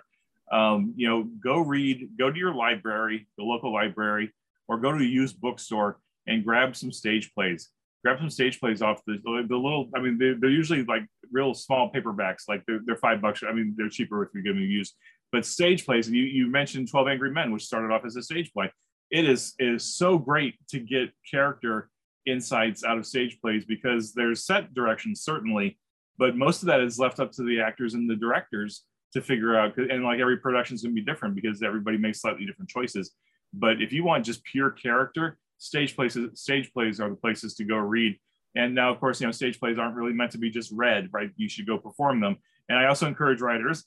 [0.52, 4.34] Um, you know, go read, go to your library, the local library,
[4.67, 7.69] or go to a used bookstore and grab some stage plays.
[8.04, 11.54] Grab some stage plays off the, the little, I mean, they're, they're usually like real
[11.54, 13.43] small paperbacks, like they're, they're five bucks.
[13.48, 14.93] I mean, they're cheaper if you give them use.
[15.32, 18.24] But stage plays, and you, you mentioned 12 Angry Men, which started off as a
[18.24, 18.72] stage play.
[19.12, 21.89] It is, it is so great to get character
[22.26, 25.80] insights out of stage plays because there's set directions, certainly,
[26.17, 29.58] but most of that is left up to the actors and the directors to figure
[29.58, 29.78] out.
[29.78, 33.12] And like every production is going to be different because everybody makes slightly different choices.
[33.54, 37.65] But if you want just pure character, stage places stage plays are the places to
[37.65, 38.17] go read
[38.56, 41.10] and now of course you know stage plays aren't really meant to be just read
[41.12, 42.38] right you should go perform them
[42.69, 43.84] and i also encourage writers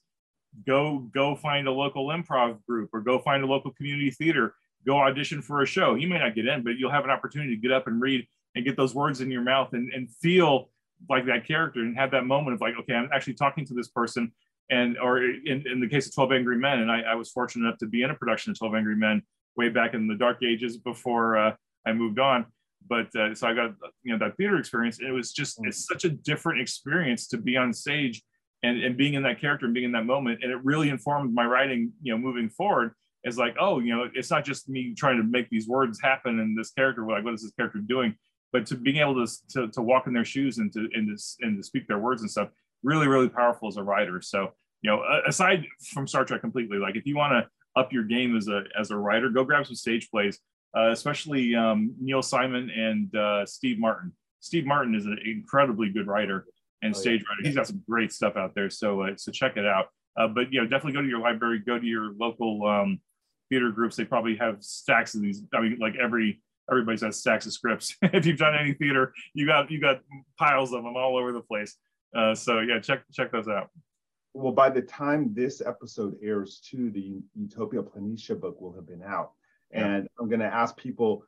[0.66, 4.54] go go find a local improv group or go find a local community theater
[4.87, 7.55] go audition for a show you may not get in but you'll have an opportunity
[7.55, 10.71] to get up and read and get those words in your mouth and, and feel
[11.09, 13.88] like that character and have that moment of like okay i'm actually talking to this
[13.88, 14.33] person
[14.71, 17.66] and or in, in the case of 12 angry men and I, I was fortunate
[17.66, 19.23] enough to be in a production of 12 angry men
[19.57, 21.55] way back in the dark ages before uh,
[21.87, 22.47] I moved on.
[22.88, 24.99] But uh, so I got you know that theater experience.
[24.99, 28.23] And it was just it's such a different experience to be on stage
[28.62, 30.40] and, and being in that character and being in that moment.
[30.42, 32.95] And it really informed my writing, you know, moving forward.
[33.24, 36.40] Is like, oh, you know, it's not just me trying to make these words happen
[36.40, 38.16] and this character, like, what is this character doing?
[38.52, 41.22] But to being able to, to, to walk in their shoes and to, and to,
[41.40, 42.48] and to speak their words and stuff,
[42.82, 44.20] really, really powerful as a writer.
[44.20, 44.50] So,
[44.82, 47.48] you know, aside from Star Trek completely, like if you want to
[47.80, 50.38] up your game as a as a writer, go grab some stage plays,
[50.76, 54.12] uh, especially um, Neil Simon and uh, Steve Martin.
[54.40, 56.46] Steve Martin is an incredibly good writer
[56.82, 57.28] and oh, stage yeah.
[57.30, 57.42] writer.
[57.44, 59.87] He's got some great stuff out there, so uh, so check it out.
[60.16, 63.00] Uh, but you know, definitely go to your library, go to your local um,
[63.52, 65.42] theater groups, they probably have stacks of these.
[65.52, 67.94] I mean, like every everybody's got stacks of scripts.
[68.02, 70.00] if you've done any theater, you got you got
[70.38, 71.76] piles of them all over the place.
[72.16, 73.68] Uh, so yeah, check check those out.
[74.32, 79.02] Well, by the time this episode airs, too, the Utopia Planitia book will have been
[79.02, 79.32] out,
[79.70, 79.86] yeah.
[79.86, 81.24] and I'm going to ask people.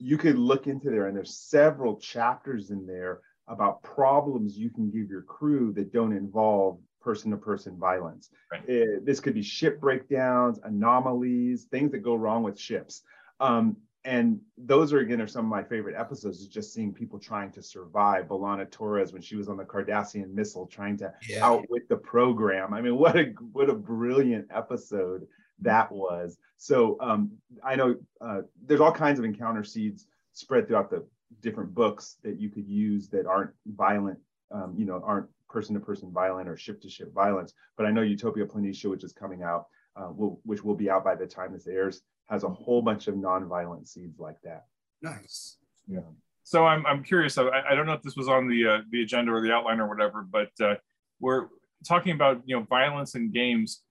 [0.00, 4.90] You could look into there, and there's several chapters in there about problems you can
[4.90, 8.28] give your crew that don't involve person to person violence.
[8.52, 8.68] Right.
[8.68, 13.02] It, eh, this could be ship breakdowns, anomalies, things that go wrong with ships.
[13.40, 17.18] Um, and those are again are some of my favorite episodes is just seeing people
[17.18, 21.46] trying to survive B'Elanna Torres when she was on the Cardassian missile trying to yeah.
[21.46, 22.74] outwit the program.
[22.74, 25.26] I mean, what a what a brilliant episode
[25.60, 26.36] that was.
[26.58, 27.30] So um,
[27.64, 31.06] I know uh, there's all kinds of encounter seeds spread throughout the
[31.40, 34.18] different books that you could use that aren't violent,
[34.50, 37.52] um, you know, aren't person to person violence or ship to ship violence.
[37.76, 41.04] But I know Utopia Planitia, which is coming out, uh, will, which will be out
[41.04, 44.66] by the time this airs, has a whole bunch of non-violent seeds like that.
[45.02, 45.56] Nice.
[45.86, 46.00] Yeah.
[46.42, 47.36] So I'm, I'm curious.
[47.38, 49.80] I, I don't know if this was on the uh, the agenda or the outline
[49.80, 50.76] or whatever, but uh,
[51.20, 51.48] we're
[51.86, 53.82] talking about you know violence in games.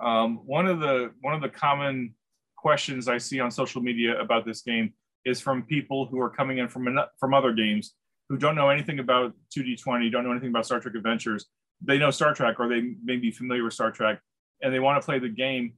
[0.00, 2.14] Um, one of the one of the common
[2.56, 4.92] questions I see on social media about this game
[5.24, 7.94] is from people who are coming in from from other games
[8.28, 11.46] who don't know anything about 2D20, don't know anything about Star Trek Adventures.
[11.82, 14.20] They know Star Trek or they may be familiar with Star Trek,
[14.62, 15.74] and they want to play the game,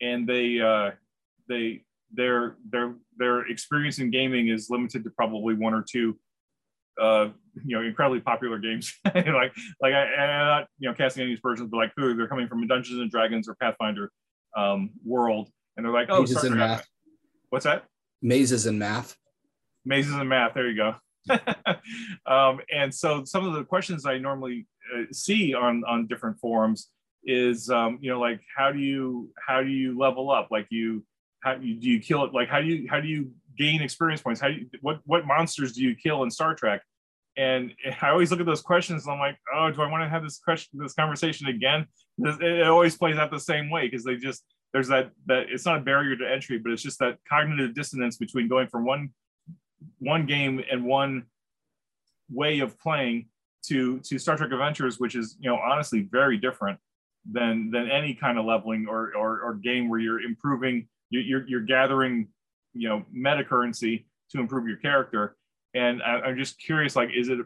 [0.00, 0.92] and they uh,
[1.48, 1.82] they
[2.12, 6.16] their their their experience in gaming is limited to probably one or two
[7.00, 7.28] uh,
[7.64, 8.92] you know, incredibly popular games.
[9.04, 9.24] like,
[9.80, 12.66] like I, am not, you know, casting any aspersions, but like, they're coming from a
[12.66, 14.10] Dungeons and Dragons or Pathfinder
[14.56, 16.86] um, world, and they're like, oh, mazes and math.
[17.50, 17.84] What's that?
[18.20, 19.16] Mazes and math.
[19.84, 20.54] Mazes and math.
[20.54, 20.94] There you go.
[22.26, 26.90] um, and so, some of the questions I normally uh, see on on different forums
[27.24, 30.48] is, um, you know, like, how do you how do you level up?
[30.50, 31.04] Like, you
[31.40, 32.32] how you, do you kill it?
[32.32, 34.40] Like, how do you how do you gain experience points?
[34.40, 36.82] How do you, what what monsters do you kill in Star Trek?
[37.36, 40.08] And I always look at those questions and I'm like, oh, do I want to
[40.08, 41.86] have this question, this conversation again?
[42.18, 45.78] It always plays out the same way because they just there's that that it's not
[45.78, 49.10] a barrier to entry, but it's just that cognitive dissonance between going from one
[49.98, 51.26] one game and one
[52.30, 53.28] way of playing
[53.66, 56.78] to to Star Trek Adventures, which is you know honestly very different
[57.30, 61.60] than than any kind of leveling or or, or game where you're improving, you're you're
[61.60, 62.28] gathering
[62.72, 65.36] you know meta currency to improve your character.
[65.74, 67.38] And I, I'm just curious, like, is it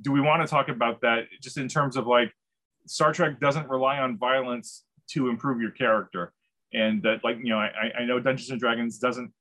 [0.00, 2.32] do we want to talk about that just in terms of like
[2.86, 6.32] Star Trek doesn't rely on violence to improve your character,
[6.72, 9.32] and that like you know I, I know Dungeons and Dragons doesn't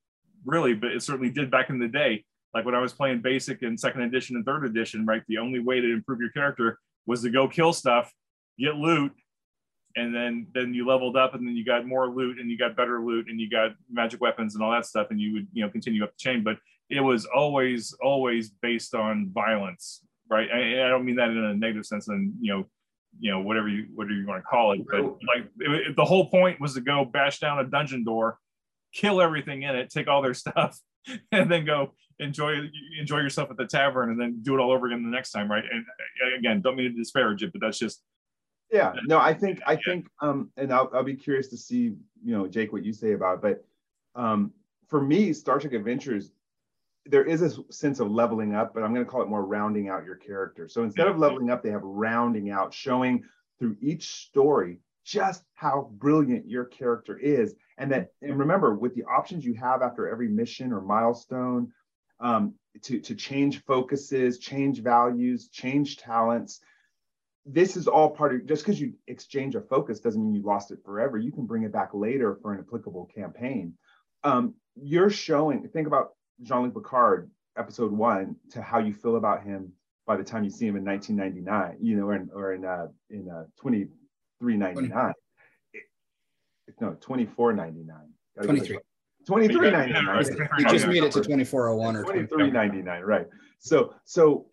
[0.45, 2.23] really, but it certainly did back in the day.
[2.53, 5.23] Like when I was playing basic and second edition and third edition, right?
[5.27, 8.13] The only way to improve your character was to go kill stuff,
[8.59, 9.11] get loot,
[9.95, 12.75] and then then you leveled up and then you got more loot and you got
[12.75, 15.63] better loot and you got magic weapons and all that stuff and you would you
[15.63, 16.57] know continue up the chain but
[16.89, 21.53] it was always always based on violence right i, I don't mean that in a
[21.53, 22.65] negative sense and you know
[23.19, 26.05] you know whatever you whatever you want to call it but like it, it, the
[26.05, 28.39] whole point was to go bash down a dungeon door
[28.93, 30.79] kill everything in it, take all their stuff,
[31.31, 32.55] and then go enjoy
[32.99, 35.49] enjoy yourself at the tavern, and then do it all over again the next time,
[35.49, 35.63] right?
[35.69, 35.85] And
[36.23, 38.01] uh, again, don't mean to disparage it, but that's just
[38.71, 38.93] yeah.
[39.05, 42.47] No, I think I think um, and I'll I'll be curious to see you know
[42.47, 43.63] Jake what you say about, it.
[44.15, 44.53] but um,
[44.87, 46.31] for me, Star Trek Adventures.
[47.05, 49.89] There is a sense of leveling up, but I'm going to call it more rounding
[49.89, 50.69] out your character.
[50.69, 53.25] So instead of leveling up, they have rounding out, showing
[53.59, 59.03] through each story just how brilliant your character is and that and remember with the
[59.03, 61.71] options you have after every mission or milestone
[62.19, 66.61] um, to, to change focuses change values change talents
[67.45, 70.71] this is all part of just because you exchange a focus doesn't mean you lost
[70.71, 71.17] it forever.
[71.17, 73.73] You can bring it back later for an applicable campaign.
[74.23, 79.71] Um, you're showing think about jean-luc picard episode one to how you feel about him
[80.07, 82.87] by the time you see him in 1999 you know or in, or in, uh,
[83.09, 85.13] in uh, 2399
[86.79, 88.09] no, twenty four ninety nine.
[88.41, 88.79] Twenty three.
[89.25, 90.25] Twenty three ninety nine.
[90.59, 93.27] You just made it to twenty four oh one or twenty three ninety nine, right?
[93.59, 94.47] So so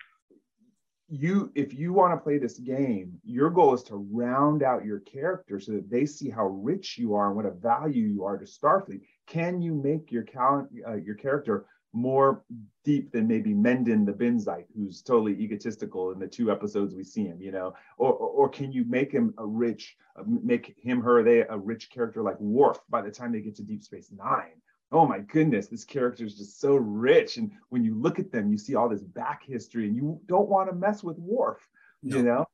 [1.08, 5.00] you if you want to play this game, your goal is to round out your
[5.00, 8.38] character so that they see how rich you are and what a value you are
[8.38, 9.00] to Starfleet.
[9.26, 12.44] Can you make your cal- uh, your character more
[12.84, 17.24] deep than maybe Mendon the Benzite, who's totally egotistical in the two episodes we see
[17.24, 17.74] him, you know?
[17.98, 21.56] Or, or, or can you make him a rich, uh, make him, her, they a
[21.56, 24.60] rich character like Worf by the time they get to Deep Space Nine?
[24.92, 27.36] Oh my goodness, this character is just so rich.
[27.36, 30.48] And when you look at them, you see all this back history and you don't
[30.48, 31.68] want to mess with Worf,
[32.02, 32.16] no.
[32.16, 32.46] you know?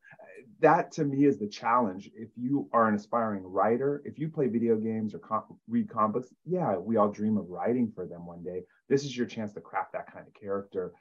[0.61, 2.11] that to me is the challenge.
[2.15, 6.33] If you are an aspiring writer, if you play video games or com- read comics,
[6.45, 8.65] yeah, we all dream of writing for them one day.
[8.89, 10.93] This is your chance to craft that kind of character,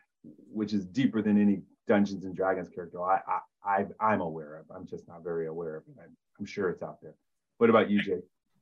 [0.52, 3.20] which is deeper than any Dungeons and Dragons character I,
[3.64, 4.66] I, I am aware of.
[4.76, 5.96] I'm just not very aware of it.
[6.02, 7.16] I'm, I'm sure it's out there.
[7.58, 8.20] What about you, Jay?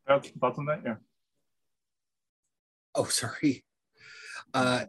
[0.07, 0.81] Thoughts on that?
[0.85, 0.95] Yeah.
[2.95, 3.63] Oh, sorry.
[4.53, 4.85] Uh,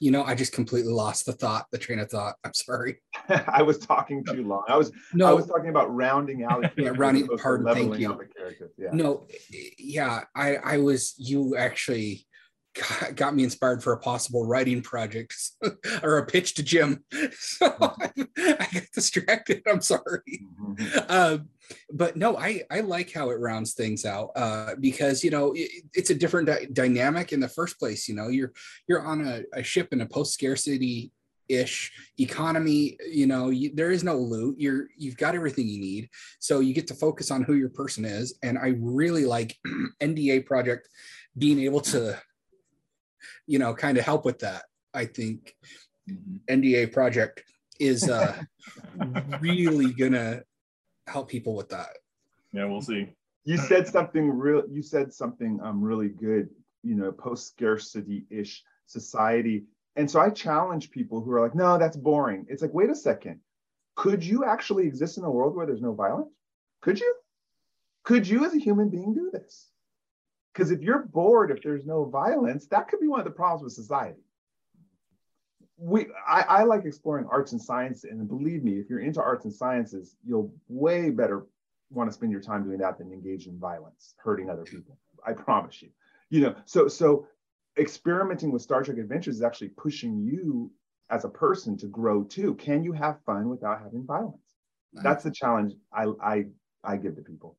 [0.00, 2.36] you know, I just completely lost the thought, the train of thought.
[2.44, 3.02] I'm sorry.
[3.28, 4.62] I was talking too long.
[4.68, 6.72] I was no, I was talking about rounding out.
[6.78, 7.26] yeah, rounding.
[7.38, 7.74] Pardon.
[7.74, 8.20] Thank you.
[8.78, 8.90] Yeah.
[8.92, 9.26] No,
[9.76, 12.27] yeah, I I was you actually
[12.78, 15.34] got, got me inspired for a possible writing project
[16.02, 17.04] or a pitch to Jim.
[17.40, 19.62] So I, I got distracted.
[19.66, 20.44] I'm sorry.
[20.60, 20.98] Mm-hmm.
[21.08, 21.38] Uh,
[21.92, 25.70] but no, I, I like how it rounds things out uh, because you know it,
[25.94, 28.08] it's a different di- dynamic in the first place.
[28.08, 28.52] You know, you're
[28.86, 31.12] you're on a, a ship in a post scarcity
[31.48, 36.08] ish economy you know you, there is no loot you're you've got everything you need
[36.38, 39.56] so you get to focus on who your person is and i really like
[40.02, 40.90] nda project
[41.38, 42.20] being able to
[43.48, 44.64] you know, kind of help with that.
[44.94, 45.56] I think
[46.08, 46.36] mm-hmm.
[46.48, 47.42] NDA project
[47.80, 48.40] is uh,
[49.40, 50.42] really gonna
[51.08, 51.96] help people with that.
[52.52, 53.08] Yeah, we'll see.
[53.44, 54.62] You said something real.
[54.70, 56.50] You said something um really good.
[56.84, 59.64] You know, post scarcity ish society.
[59.96, 62.46] And so I challenge people who are like, no, that's boring.
[62.48, 63.40] It's like, wait a second.
[63.96, 66.32] Could you actually exist in a world where there's no violence?
[66.80, 67.14] Could you?
[68.04, 69.68] Could you, as a human being, do this?
[70.52, 73.62] Because if you're bored, if there's no violence, that could be one of the problems
[73.62, 74.20] with society.
[75.76, 79.44] We, I, I like exploring arts and science, and believe me, if you're into arts
[79.44, 81.46] and sciences, you'll way better
[81.90, 84.98] want to spend your time doing that than engage in violence, hurting other people.
[85.24, 85.90] I promise you.
[86.30, 87.26] You know, so so
[87.78, 90.70] experimenting with Star Trek Adventures is actually pushing you
[91.10, 92.54] as a person to grow too.
[92.56, 94.42] Can you have fun without having violence?
[94.92, 96.44] That's the challenge I I
[96.82, 97.56] I give to people.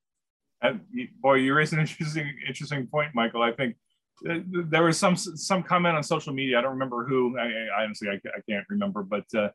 [0.62, 0.82] And
[1.22, 3.42] boy, you raised an interesting, interesting point, Michael.
[3.42, 3.76] I think
[4.22, 6.60] there was some some comment on social media.
[6.60, 7.38] I don't remember who.
[7.40, 7.46] I,
[7.80, 9.50] I honestly, I, I, can't remember, but uh,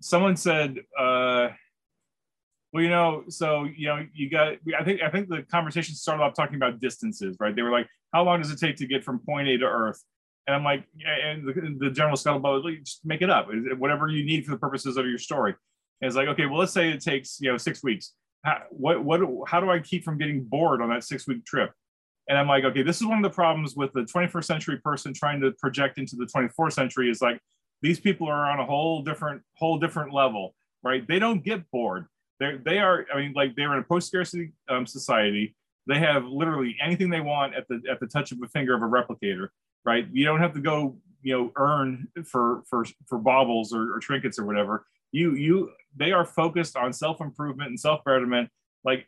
[0.00, 1.48] someone said, uh,
[2.72, 6.22] "Well, you know, so you know, you got." I think I think the conversation started
[6.22, 7.56] off talking about distances, right?
[7.56, 10.02] They were like, "How long does it take to get from point A to Earth?"
[10.46, 14.08] And I'm like, yeah, and the, the general scuttlebutt, like, just make it up, whatever
[14.08, 15.54] you need for the purposes of your story.
[16.02, 18.12] And it's like, okay, well, let's say it takes you know six weeks
[18.44, 21.72] how, what what how do I keep from getting bored on that six week trip?
[22.28, 25.12] And I'm like, okay, this is one of the problems with the 21st century person
[25.12, 27.38] trying to project into the 24th century is like
[27.82, 31.06] these people are on a whole different whole different level, right?
[31.06, 32.06] They don't get bored.
[32.40, 33.06] They're, they are.
[33.12, 35.54] I mean, like they're in a post scarcity um, society.
[35.86, 38.82] They have literally anything they want at the at the touch of a finger of
[38.82, 39.48] a replicator,
[39.84, 40.06] right?
[40.12, 44.38] You don't have to go, you know, earn for for for baubles or, or trinkets
[44.38, 48.50] or whatever you you they are focused on self improvement and self betterment.
[48.84, 49.06] Like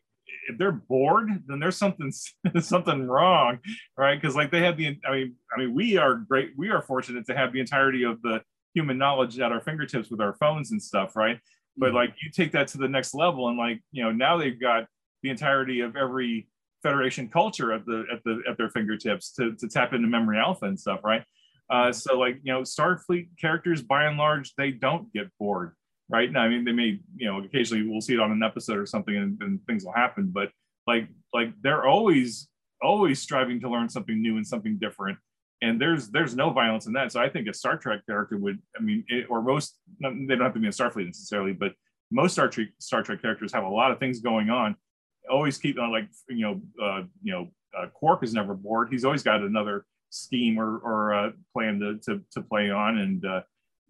[0.48, 2.12] if they're bored, then there's something
[2.60, 3.58] something wrong,
[3.96, 4.20] right?
[4.20, 7.26] Because like they have the I mean I mean we are great we are fortunate
[7.26, 8.42] to have the entirety of the
[8.74, 11.40] human knowledge at our fingertips with our phones and stuff, right?
[11.76, 11.96] But mm-hmm.
[11.96, 14.86] like you take that to the next level and like you know now they've got
[15.22, 16.48] the entirety of every
[16.82, 20.66] Federation culture at the at the at their fingertips to to tap into memory alpha
[20.66, 21.24] and stuff, right?
[21.68, 25.72] Uh, so like you know Starfleet characters by and large they don't get bored
[26.08, 26.34] right?
[26.36, 29.16] I mean, they may, you know, occasionally we'll see it on an episode or something,
[29.16, 30.30] and, and things will happen.
[30.32, 30.50] But
[30.86, 32.48] like, like they're always,
[32.82, 35.18] always striving to learn something new and something different.
[35.62, 37.10] And there's there's no violence in that.
[37.12, 40.40] So I think a Star Trek character would, I mean, it, or most, they don't
[40.40, 41.72] have to be in Starfleet necessarily, but
[42.10, 44.76] most Star Trek Star Trek characters have a lot of things going on.
[45.30, 48.88] Always keep on like, you know, uh, you know, uh, Quark is never bored.
[48.90, 52.98] He's always got another scheme or, or uh, plan to, to, to play on.
[52.98, 53.40] And, uh,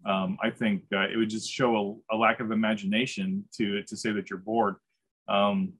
[0.05, 3.97] um, I think uh, it would just show a, a, lack of imagination to to
[3.97, 4.75] say that you're bored.
[5.27, 5.73] Um,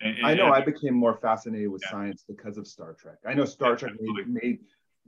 [0.00, 1.90] and, I know and, I became more fascinated with yeah.
[1.90, 3.16] science because of Star Trek.
[3.26, 4.58] I know Star yeah, Trek made, made,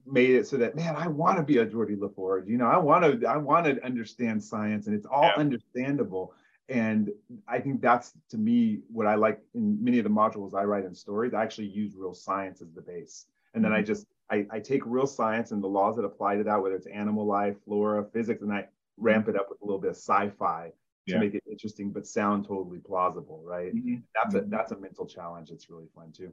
[0.07, 2.49] made it so that man, I want to be a Geordi LaForge.
[2.49, 5.35] You know, I want to I want to understand science, and it's all yeah.
[5.37, 6.35] understandable.
[6.69, 7.11] And
[7.47, 10.85] I think that's to me what I like in many of the modules I write
[10.85, 11.35] in stories.
[11.35, 13.81] I actually use real science as the base, and then mm-hmm.
[13.81, 16.75] I just I, I take real science and the laws that apply to that, whether
[16.75, 19.97] it's animal life, flora, physics, and I ramp it up with a little bit of
[19.97, 20.73] sci-fi
[21.07, 21.21] to yeah.
[21.21, 23.75] make it interesting but sound totally plausible, right?
[23.75, 23.97] Mm-hmm.
[24.15, 24.51] That's a mm-hmm.
[24.51, 25.51] that's a mental challenge.
[25.51, 26.33] It's really fun too.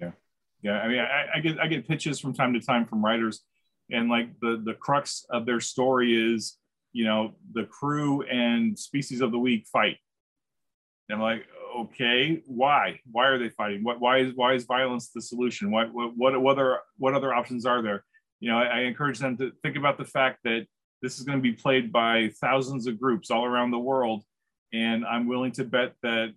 [0.00, 0.12] Yeah,
[0.62, 0.78] yeah.
[0.78, 3.42] I mean, I, I get I get pitches from time to time from writers,
[3.90, 6.56] and like the the crux of their story is,
[6.92, 9.98] you know, the crew and species of the week fight.
[11.08, 11.44] And I'm like,
[11.78, 13.00] okay, why?
[13.10, 13.82] Why are they fighting?
[13.82, 14.00] What?
[14.00, 15.70] Why is why is violence the solution?
[15.70, 18.04] What what what other what other options are there?
[18.40, 20.66] You know, I, I encourage them to think about the fact that
[21.02, 24.24] this is going to be played by thousands of groups all around the world,
[24.72, 26.34] and I'm willing to bet that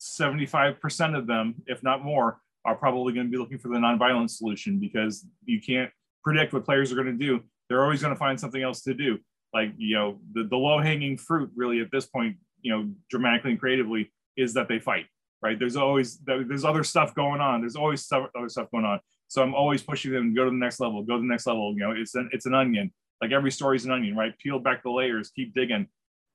[0.00, 4.30] 75% of them, if not more, are probably going to be looking for the nonviolent
[4.30, 5.90] solution because you can't
[6.22, 7.42] predict what players are going to do.
[7.68, 9.18] They're always going to find something else to do.
[9.52, 13.52] Like, you know, the, the low hanging fruit really at this point, you know, dramatically
[13.52, 15.06] and creatively is that they fight,
[15.42, 15.58] right?
[15.58, 17.60] There's always, there's other stuff going on.
[17.60, 19.00] There's always stuff, other stuff going on.
[19.28, 21.46] So I'm always pushing them to go to the next level, go to the next
[21.46, 21.72] level.
[21.72, 22.92] You know, it's an, it's an onion.
[23.20, 24.36] Like every story's an onion, right?
[24.38, 25.88] Peel back the layers, keep digging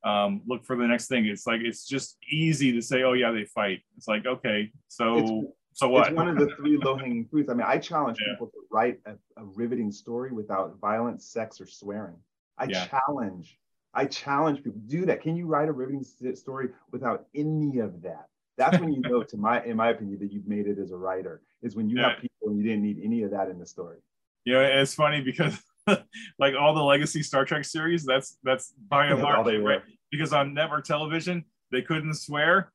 [0.04, 1.26] um, look for the next thing.
[1.26, 3.82] It's like it's just easy to say, oh yeah, they fight.
[3.97, 5.32] It's like okay, so it's,
[5.74, 6.08] so what?
[6.08, 7.50] It's one of the three low hanging fruits.
[7.50, 8.34] I mean, I challenge yeah.
[8.34, 12.18] people to write a, a, riveting story without violence, sex, or swearing.
[12.58, 12.88] I yeah.
[12.88, 13.58] challenge.
[13.94, 15.22] I challenge people do that.
[15.22, 16.04] Can you write a riveting
[16.36, 18.28] story without any of that?
[18.58, 20.98] That's when you know, to my in my opinion, that you've made it as a
[20.98, 21.42] writer.
[21.62, 22.12] Is when you yeah.
[22.12, 23.98] have people and you didn't need any of that in the story.
[24.46, 25.58] Yeah, it's funny because
[26.40, 29.82] like all the legacy Star Trek series, that's that's by and large right?
[30.12, 32.72] Because on network television, they couldn't swear.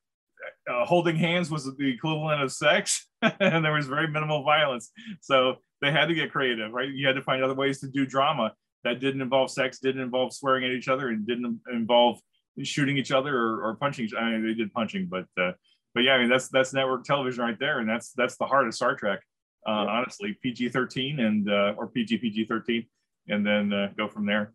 [0.71, 4.91] Uh, holding hands was the equivalent of sex, and there was very minimal violence.
[5.21, 6.89] So they had to get creative, right?
[6.89, 8.53] You had to find other ways to do drama
[8.85, 12.21] that didn't involve sex, didn't involve swearing at each other, and didn't involve
[12.63, 14.09] shooting each other or, or punching.
[14.19, 15.53] I mean, they did punching, but uh,
[15.95, 18.67] but yeah, I mean that's that's network television right there, and that's that's the heart
[18.67, 19.21] of Star Trek.
[19.67, 19.91] Uh, yeah.
[19.91, 22.87] Honestly, PG thirteen and uh, or PG PG thirteen
[23.29, 24.53] and then uh, go from there.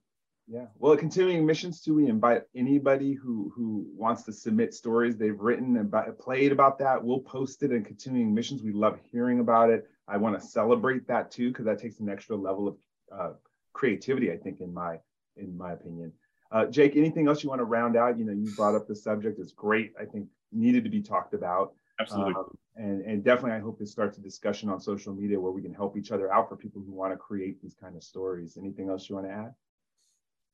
[0.48, 0.66] Yeah.
[0.80, 5.78] Well, continuing missions too, we invite anybody who who wants to submit stories they've written
[5.78, 7.04] about played about that.
[7.04, 8.64] We'll post it in continuing missions.
[8.64, 9.88] We love hearing about it.
[10.08, 12.78] I want to celebrate that too because that takes an extra level of
[13.12, 13.34] uh,
[13.80, 14.32] creativity.
[14.32, 15.00] I think, in my
[15.38, 16.12] in my opinion.
[16.52, 18.18] Uh, Jake, anything else you want to round out?
[18.18, 19.40] You know, you brought up the subject.
[19.40, 19.94] It's great.
[20.00, 21.74] I think needed to be talked about.
[22.00, 22.34] Absolutely.
[22.34, 25.62] Um, and, and definitely, I hope this starts a discussion on social media where we
[25.62, 28.58] can help each other out for people who want to create these kind of stories.
[28.58, 29.54] Anything else you want to add?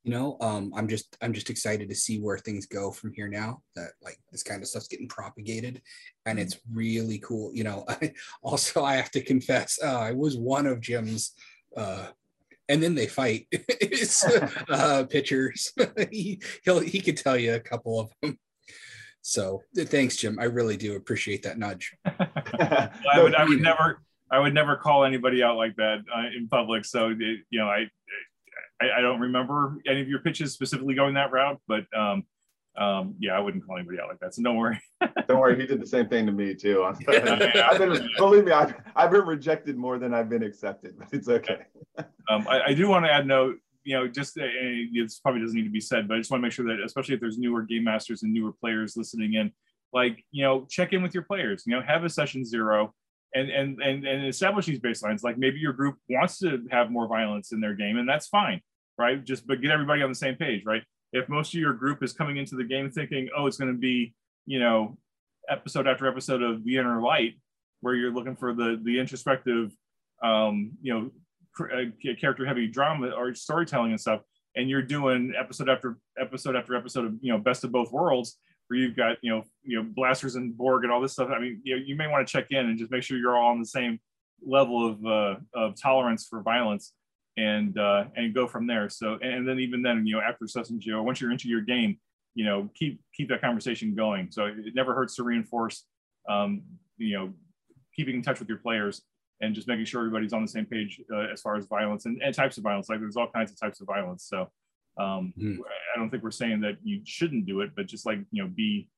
[0.04, 3.28] You know, um, I'm just I'm just excited to see where things go from here
[3.28, 3.62] now.
[3.74, 5.82] That like this kind of stuff's getting propagated,
[6.26, 7.52] and it's really cool.
[7.54, 8.12] You know, I,
[8.42, 11.32] also I have to confess, uh, I was one of Jim's
[11.76, 12.06] uh,
[12.68, 13.46] and then they fight.
[14.68, 15.72] uh, pictures.
[16.10, 18.38] he he'll he could tell you a couple of them.
[19.22, 20.38] So thanks, Jim.
[20.40, 21.96] I really do appreciate that nudge.
[22.04, 24.00] I would, I would never,
[24.30, 26.84] I would never call anybody out like that uh, in public.
[26.84, 27.86] So it, you know, I,
[28.80, 32.22] I, I, don't remember any of your pitches specifically going that route, but um,
[32.78, 34.34] um, yeah, I wouldn't call anybody out like that.
[34.34, 34.80] So don't worry.
[35.28, 35.58] don't worry.
[35.60, 36.84] He did the same thing to me too.
[37.08, 41.28] I've been, believe me, I've, I've been rejected more than I've been accepted, but it's
[41.28, 41.58] okay.
[42.28, 43.56] um, I, I, do want to add note
[43.86, 46.40] you know, just uh, it's probably doesn't need to be said, but I just want
[46.40, 49.52] to make sure that, especially if there's newer game masters and newer players listening in,
[49.92, 51.62] like you know, check in with your players.
[51.66, 52.92] You know, have a session zero,
[53.32, 55.22] and and and and establish these baselines.
[55.22, 58.60] Like maybe your group wants to have more violence in their game, and that's fine,
[58.98, 59.24] right?
[59.24, 60.82] Just but get everybody on the same page, right?
[61.12, 63.78] If most of your group is coming into the game thinking, oh, it's going to
[63.78, 64.14] be,
[64.46, 64.98] you know,
[65.48, 67.34] episode after episode of The Inner Light,
[67.80, 69.72] where you're looking for the the introspective,
[70.22, 71.10] um, you know,
[72.20, 74.20] character heavy drama or storytelling and stuff
[74.56, 78.38] and you're doing episode after episode after episode of you know best of both worlds
[78.66, 81.28] where you've got you know you know blasters and borg and all this stuff.
[81.30, 83.50] I mean you you may want to check in and just make sure you're all
[83.50, 84.00] on the same
[84.44, 86.92] level of uh, of tolerance for violence
[87.36, 90.80] and uh, and go from there so and then even then you know after session
[90.80, 91.98] zero once you're into your game
[92.34, 95.84] you know keep keep that conversation going so it never hurts to reinforce
[96.28, 96.62] um,
[96.98, 97.32] you know
[97.94, 99.02] keeping in touch with your players
[99.40, 102.20] and just making sure everybody's on the same page uh, as far as violence and,
[102.22, 102.88] and, types of violence.
[102.88, 104.24] Like there's all kinds of types of violence.
[104.28, 104.50] So
[104.98, 105.58] um, mm.
[105.94, 108.50] I don't think we're saying that you shouldn't do it, but just like you know,
[108.54, 108.88] be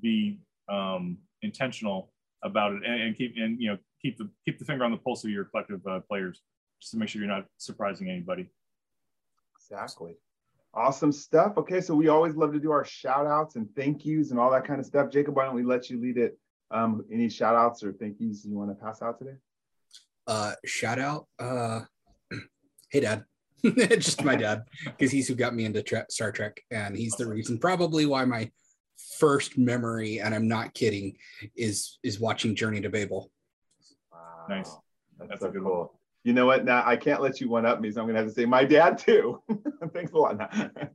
[0.00, 2.12] be um, intentional
[2.42, 4.96] about it and, and, keep and you know keep the keep the finger on the
[4.96, 6.40] pulse of your collective uh, players,
[6.80, 8.50] just to make sure you're not surprising anybody.
[9.56, 10.16] Exactly.
[10.74, 11.56] Awesome stuff.
[11.56, 14.50] Okay, so we always love to do our shout outs and thank yous and all
[14.50, 15.10] that kind of stuff.
[15.10, 16.38] Jacob, why don't we let you lead it?
[16.70, 19.36] Um, any shout outs or thank yous you want to pass out today?
[20.26, 21.26] uh, shout out.
[21.38, 21.80] Uh,
[22.90, 23.24] hey, dad.
[23.64, 27.26] just my dad, because he's who got me into tra- Star Trek, and he's the
[27.26, 28.50] reason probably why my
[29.18, 31.16] first memory, and I'm not kidding,
[31.56, 33.30] is is watching Journey to Babel.
[34.12, 34.18] Wow.
[34.48, 34.76] Nice.
[35.18, 35.98] That's, That's so cool.
[36.26, 36.64] You know what?
[36.64, 38.64] Now I can't let you one up me, so I'm gonna have to say my
[38.64, 39.40] dad too.
[39.92, 40.52] Thanks a lot.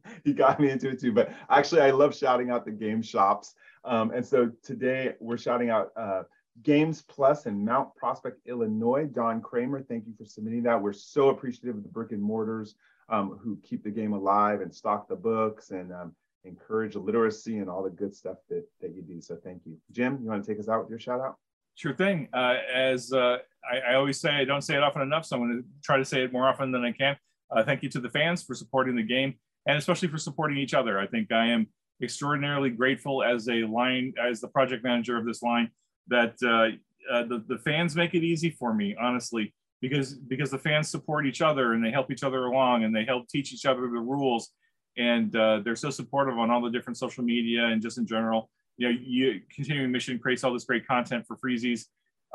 [0.26, 1.14] he got me into it too.
[1.14, 3.56] But actually, I love shouting out the game shops.
[3.86, 6.24] Um, and so today we're shouting out uh,
[6.64, 9.06] Games Plus in Mount Prospect, Illinois.
[9.06, 10.82] Don Kramer, thank you for submitting that.
[10.82, 12.76] We're so appreciative of the brick and mortars
[13.08, 16.14] um, who keep the game alive and stock the books and um,
[16.44, 19.22] encourage literacy and all the good stuff that, that you do.
[19.22, 19.78] So thank you.
[19.94, 21.38] Jim, you want to take us out with your shout out?
[21.82, 22.28] Sure thing.
[22.32, 25.42] Uh, as uh, I, I, always say, I don't say it often enough, so I'm
[25.42, 27.18] going to try to say it more often than I can.
[27.50, 29.34] Uh, thank you to the fans for supporting the game
[29.66, 31.00] and especially for supporting each other.
[31.00, 31.66] I think I am
[32.00, 35.72] extraordinarily grateful as a line, as the project manager of this line,
[36.10, 36.78] that uh,
[37.12, 39.52] uh, the, the fans make it easy for me, honestly,
[39.82, 43.06] because because the fans support each other and they help each other along and they
[43.06, 44.52] help teach each other the rules,
[44.98, 48.52] and uh, they're so supportive on all the different social media and just in general.
[48.82, 51.86] You know, you continuing mission creates all this great content for Freezies,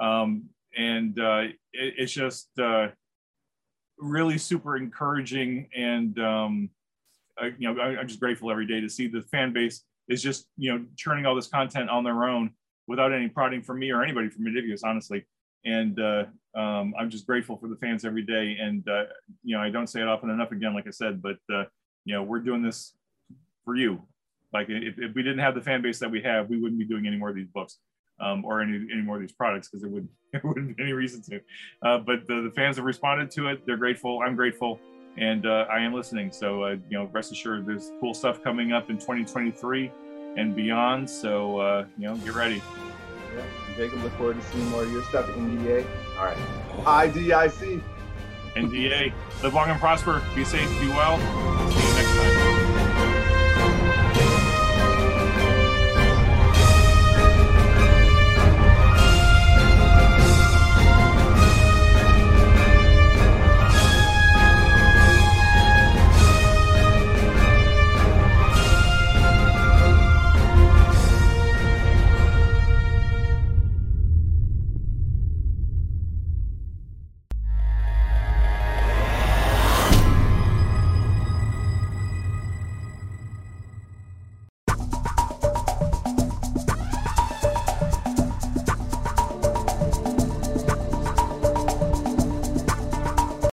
[0.00, 0.44] um,
[0.76, 2.88] and uh, it, it's just uh,
[3.98, 6.70] really super encouraging and um,
[7.36, 10.22] I, you know I, am just grateful every day to see the fan base is
[10.22, 12.52] just you know churning all this content on their own
[12.86, 15.26] without any prodding from me or anybody from Modiphius, honestly.
[15.64, 18.56] And uh, um, I'm just grateful for the fans every day.
[18.60, 19.06] And uh,
[19.42, 21.64] you know I don't say it often enough again, like I said, but uh,
[22.04, 22.94] you know we're doing this
[23.64, 24.00] for you.
[24.56, 26.86] Like if, if we didn't have the fan base that we have, we wouldn't be
[26.86, 27.78] doing any more of these books
[28.20, 30.92] um, or any, any more of these products because there, would, there wouldn't be any
[30.92, 31.40] reason to.
[31.82, 33.66] Uh, but the, the, fans have responded to it.
[33.66, 34.20] They're grateful.
[34.24, 34.80] I'm grateful.
[35.18, 36.32] And uh, I am listening.
[36.32, 39.90] So, uh, you know, rest assured there's cool stuff coming up in 2023
[40.36, 41.08] and beyond.
[41.08, 42.62] So, uh, you know, get ready.
[43.34, 43.42] Yeah,
[43.76, 45.26] Jacob, look forward to seeing more of your stuff.
[45.26, 45.86] NDA.
[46.18, 46.36] All right.
[47.12, 47.82] IDIC.
[48.54, 49.12] NDA.
[49.42, 50.22] Live long and prosper.
[50.34, 50.68] Be safe.
[50.80, 51.85] Be well.